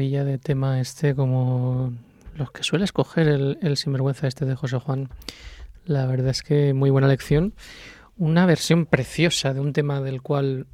de 0.10 0.40
tema 0.40 0.80
este, 0.80 1.14
como 1.14 1.94
los 2.36 2.52
que 2.52 2.64
suele 2.64 2.86
escoger 2.86 3.28
el, 3.28 3.78
sinvergüenza 3.78 4.28
este 4.28 4.46
de 4.46 4.56
José 4.56 4.80
Juan. 4.80 5.10
La 5.86 6.08
verdad 6.08 6.30
es 6.30 6.42
que 6.42 6.74
muy 6.74 6.90
buena 6.90 7.08
lección. 7.08 7.54
Una 8.18 8.48
versión 8.48 8.88
preciosa 8.88 9.54
de 9.54 9.60
un 9.60 9.74
tema 9.74 10.02
del 10.02 10.24
cual 10.24 10.66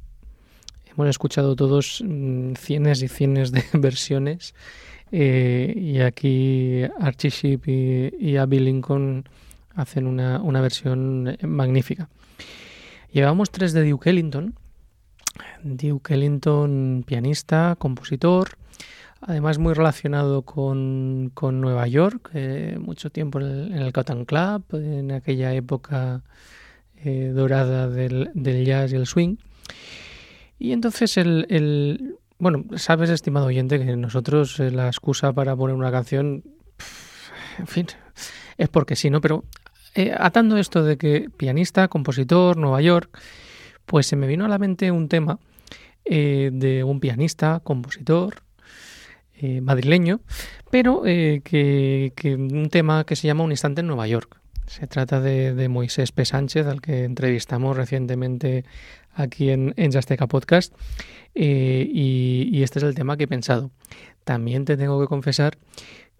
hemos 0.90 1.08
escuchado 1.08 1.56
todos 1.56 2.02
mm, 2.04 2.54
cienes 2.54 3.02
y 3.02 3.08
cienes 3.08 3.52
de 3.52 3.62
versiones. 3.74 4.54
Eh, 5.12 5.74
y 5.76 6.00
aquí 6.00 6.82
Archie 6.98 7.60
y, 7.66 8.30
y 8.30 8.36
Abby 8.36 8.60
Lincoln 8.60 9.28
hacen 9.74 10.06
una, 10.06 10.40
una 10.40 10.62
versión 10.62 11.36
magnífica. 11.42 12.08
Llevamos 13.12 13.50
tres 13.50 13.74
de 13.74 13.88
Duke 13.88 14.08
Ellington. 14.08 14.54
Duke 15.62 16.14
Ellington, 16.14 17.04
pianista, 17.06 17.76
compositor, 17.78 18.56
además 19.20 19.58
muy 19.58 19.74
relacionado 19.74 20.42
con, 20.42 21.30
con 21.34 21.60
Nueva 21.60 21.86
York, 21.88 22.30
eh, 22.34 22.78
mucho 22.80 23.10
tiempo 23.10 23.40
en 23.40 23.46
el, 23.46 23.72
en 23.72 23.78
el, 23.78 23.92
Cotton 23.92 24.24
Club, 24.24 24.64
en 24.72 25.12
aquella 25.12 25.52
época 25.54 26.22
eh, 26.96 27.32
dorada 27.34 27.88
del, 27.88 28.30
del, 28.34 28.64
jazz 28.64 28.92
y 28.92 28.96
el 28.96 29.06
swing. 29.06 29.36
Y 30.58 30.72
entonces 30.72 31.16
el, 31.16 31.46
el, 31.50 32.16
bueno, 32.38 32.64
sabes, 32.76 33.10
estimado 33.10 33.46
oyente, 33.46 33.78
que 33.78 33.96
nosotros 33.96 34.58
eh, 34.60 34.70
la 34.70 34.86
excusa 34.86 35.32
para 35.32 35.56
poner 35.56 35.74
una 35.74 35.90
canción, 35.90 36.44
en 37.58 37.66
fin, 37.66 37.86
es 38.56 38.68
porque 38.68 38.96
sí, 38.96 39.10
¿no? 39.10 39.20
Pero 39.20 39.44
atando 40.18 40.56
esto 40.58 40.84
de 40.84 40.96
que 40.96 41.28
pianista, 41.36 41.88
compositor, 41.88 42.56
Nueva 42.56 42.80
York, 42.80 43.18
pues 43.84 44.06
se 44.06 44.14
me 44.14 44.28
vino 44.28 44.44
a 44.44 44.48
la 44.48 44.58
mente 44.58 44.92
un 44.92 45.08
tema 45.08 45.40
de 46.04 46.84
un 46.86 47.00
pianista, 47.00 47.60
compositor, 47.64 48.42
eh, 49.40 49.60
madrileño, 49.60 50.20
pero 50.68 51.02
eh, 51.06 51.42
que, 51.44 52.12
un 52.34 52.68
tema 52.70 53.04
que 53.04 53.14
se 53.14 53.28
llama 53.28 53.44
Un 53.44 53.52
instante 53.52 53.82
en 53.82 53.86
Nueva 53.86 54.08
York. 54.08 54.40
Se 54.66 54.88
trata 54.88 55.20
de, 55.20 55.68
Moisés 55.68 56.10
P. 56.10 56.24
Sánchez, 56.24 56.66
al 56.66 56.80
que 56.80 57.04
entrevistamos 57.04 57.76
recientemente 57.76 58.64
aquí 59.14 59.50
en, 59.50 59.74
en 59.76 59.92
Jasteca 59.92 60.26
Podcast, 60.26 60.74
eh, 61.36 61.88
y, 61.88 62.62
este 62.64 62.80
es 62.80 62.84
el 62.84 62.96
tema 62.96 63.16
que 63.16 63.24
he 63.24 63.28
pensado. 63.28 63.70
También 64.24 64.64
te 64.64 64.76
tengo 64.76 65.00
que 65.00 65.06
confesar 65.06 65.56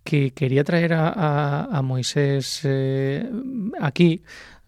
que 0.05 0.31
quería 0.31 0.63
traer 0.63 0.95
a, 0.95 1.65
a, 1.65 1.83
Moisés 1.83 2.67
aquí 3.81 4.23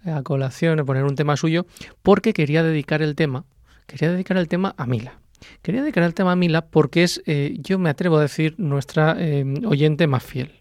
a 0.04 0.22
colación, 0.22 0.80
a 0.80 0.84
poner 0.84 1.04
un 1.04 1.14
tema 1.14 1.36
suyo, 1.36 1.66
porque 2.02 2.32
quería 2.32 2.64
dedicar 2.64 3.00
el 3.00 3.14
tema, 3.14 3.44
quería 3.86 4.10
dedicar 4.10 4.36
el 4.38 4.48
tema 4.48 4.74
a 4.76 4.86
Mila. 4.86 5.20
Quería 5.62 5.82
dedicar 5.82 6.04
el 6.04 6.14
tema 6.14 6.32
a 6.32 6.36
Mila 6.36 6.66
porque 6.66 7.02
es, 7.02 7.22
eh, 7.26 7.56
yo 7.58 7.78
me 7.78 7.90
atrevo 7.90 8.18
a 8.18 8.22
decir, 8.22 8.54
nuestra 8.58 9.16
eh, 9.18 9.44
oyente 9.64 10.06
más 10.06 10.22
fiel. 10.22 10.52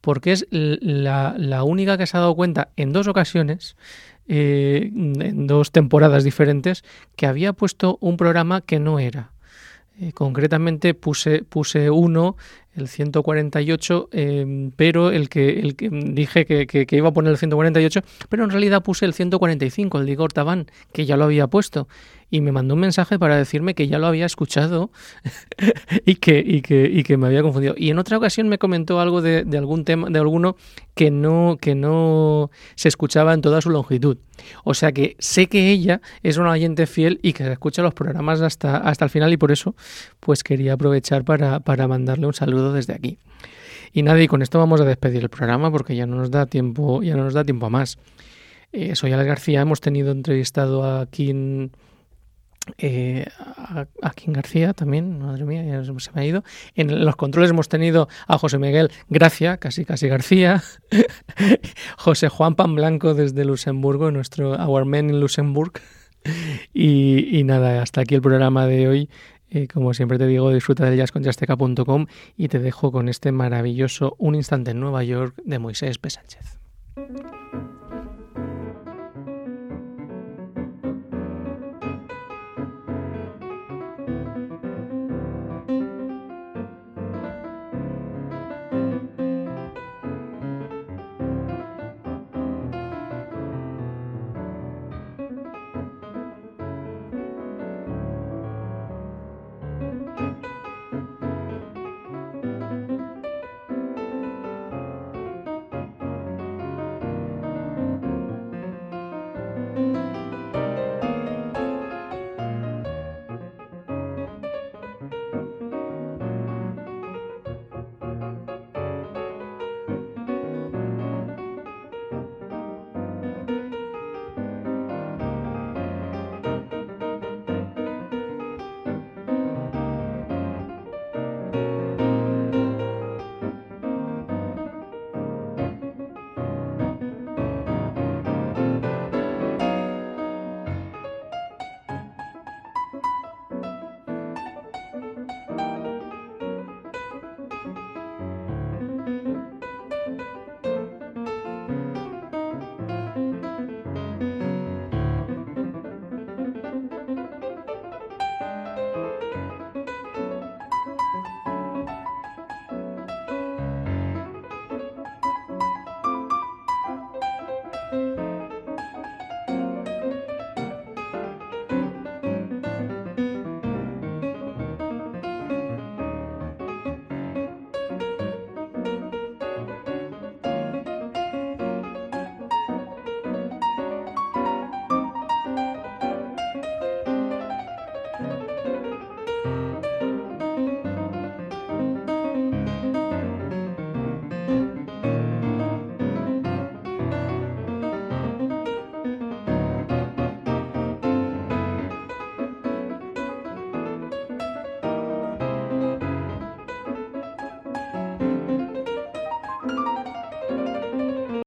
Porque 0.00 0.32
es 0.32 0.46
la, 0.50 1.34
la, 1.36 1.64
única 1.64 1.98
que 1.98 2.06
se 2.06 2.16
ha 2.16 2.20
dado 2.20 2.36
cuenta 2.36 2.68
en 2.76 2.92
dos 2.92 3.08
ocasiones, 3.08 3.76
eh, 4.28 4.90
en 4.92 5.46
dos 5.46 5.72
temporadas 5.72 6.22
diferentes, 6.22 6.84
que 7.16 7.26
había 7.26 7.52
puesto 7.52 7.98
un 8.00 8.16
programa 8.16 8.60
que 8.60 8.78
no 8.78 8.98
era. 8.98 9.32
Eh, 9.98 10.12
concretamente 10.12 10.92
puse, 10.92 11.42
puse 11.42 11.88
uno, 11.88 12.36
el 12.74 12.86
148, 12.86 14.10
eh, 14.12 14.70
pero 14.76 15.10
el 15.10 15.30
que, 15.30 15.60
el 15.60 15.74
que 15.74 15.88
dije 15.88 16.44
que, 16.44 16.66
que, 16.66 16.86
que, 16.86 16.96
iba 16.96 17.08
a 17.08 17.12
poner 17.12 17.32
el 17.32 17.38
148, 17.38 18.02
pero 18.28 18.44
en 18.44 18.50
realidad 18.50 18.82
puse 18.82 19.06
el 19.06 19.14
145, 19.14 19.98
el 19.98 20.04
de 20.04 20.12
Igor 20.12 20.34
Tabán, 20.34 20.66
que 20.92 21.06
ya 21.06 21.16
lo 21.16 21.24
había 21.24 21.46
puesto 21.46 21.88
y 22.30 22.40
me 22.40 22.52
mandó 22.52 22.74
un 22.74 22.80
mensaje 22.80 23.18
para 23.18 23.36
decirme 23.36 23.74
que 23.74 23.88
ya 23.88 23.98
lo 23.98 24.06
había 24.06 24.26
escuchado 24.26 24.90
y, 26.04 26.16
que, 26.16 26.42
y, 26.44 26.60
que, 26.60 26.90
y 26.92 27.02
que 27.02 27.16
me 27.16 27.26
había 27.26 27.42
confundido. 27.42 27.74
Y 27.76 27.90
en 27.90 27.98
otra 27.98 28.18
ocasión 28.18 28.48
me 28.48 28.58
comentó 28.58 29.00
algo 29.00 29.22
de, 29.22 29.44
de, 29.44 29.58
algún 29.58 29.84
tema, 29.84 30.10
de 30.10 30.18
alguno 30.18 30.56
que 30.94 31.10
no, 31.10 31.58
que 31.60 31.74
no 31.74 32.50
se 32.74 32.88
escuchaba 32.88 33.32
en 33.34 33.42
toda 33.42 33.60
su 33.60 33.70
longitud. 33.70 34.18
O 34.64 34.74
sea 34.74 34.92
que 34.92 35.16
sé 35.18 35.46
que 35.46 35.70
ella 35.70 36.00
es 36.22 36.36
una 36.36 36.50
oyente 36.50 36.86
fiel 36.86 37.20
y 37.22 37.32
que 37.32 37.50
escucha 37.50 37.82
los 37.82 37.94
programas 37.94 38.40
hasta, 38.40 38.78
hasta 38.78 39.04
el 39.04 39.10
final 39.10 39.32
y 39.32 39.36
por 39.36 39.52
eso 39.52 39.76
pues 40.20 40.42
quería 40.42 40.74
aprovechar 40.74 41.24
para, 41.24 41.60
para 41.60 41.86
mandarle 41.88 42.26
un 42.26 42.34
saludo 42.34 42.72
desde 42.72 42.94
aquí. 42.94 43.18
Y 43.92 44.02
nada, 44.02 44.20
y 44.20 44.28
con 44.28 44.42
esto 44.42 44.58
vamos 44.58 44.80
a 44.80 44.84
despedir 44.84 45.22
el 45.22 45.30
programa 45.30 45.70
porque 45.70 45.96
ya 45.96 46.06
no 46.06 46.16
nos 46.16 46.30
da 46.30 46.46
tiempo, 46.46 47.02
ya 47.02 47.16
no 47.16 47.24
nos 47.24 47.34
da 47.34 47.44
tiempo 47.44 47.66
a 47.66 47.70
más. 47.70 47.98
Eh, 48.72 48.94
soy 48.94 49.12
Alex 49.12 49.26
García, 49.26 49.62
hemos 49.62 49.80
tenido 49.80 50.12
entrevistado 50.12 50.84
aquí 50.84 51.30
en 51.30 51.70
eh, 52.78 53.26
a, 53.38 53.86
a 54.02 54.10
Kim 54.10 54.32
García 54.32 54.72
también, 54.72 55.18
madre 55.18 55.44
mía, 55.44 55.64
ya 55.64 55.84
se 55.84 56.12
me 56.12 56.20
ha 56.20 56.24
ido. 56.24 56.44
En 56.74 57.04
los 57.04 57.16
controles 57.16 57.50
hemos 57.50 57.68
tenido 57.68 58.08
a 58.26 58.38
José 58.38 58.58
Miguel 58.58 58.90
Gracia, 59.08 59.56
casi 59.56 59.84
casi 59.84 60.08
García, 60.08 60.62
José 61.96 62.28
Juan 62.28 62.54
Pan 62.54 62.74
Blanco 62.74 63.14
desde 63.14 63.44
Luxemburgo, 63.44 64.10
nuestro 64.10 64.52
Our 64.52 64.84
Man 64.84 65.10
in 65.10 65.20
Luxemburg. 65.20 65.72
Y, 66.74 67.38
y, 67.38 67.44
nada, 67.44 67.82
hasta 67.82 68.00
aquí 68.00 68.16
el 68.16 68.22
programa 68.22 68.66
de 68.66 68.88
hoy. 68.88 69.10
Eh, 69.48 69.68
como 69.68 69.94
siempre 69.94 70.18
te 70.18 70.26
digo, 70.26 70.52
disfruta 70.52 70.84
del 70.84 70.98
jazz 70.98 71.12
con 71.12 71.22
jazzteca.com 71.22 72.06
y 72.36 72.48
te 72.48 72.58
dejo 72.58 72.90
con 72.90 73.08
este 73.08 73.30
maravilloso 73.30 74.16
Un 74.18 74.34
instante 74.34 74.72
en 74.72 74.80
Nueva 74.80 75.04
York 75.04 75.36
de 75.44 75.58
Moisés 75.60 75.98
P. 75.98 76.10
Sánchez. 76.10 76.58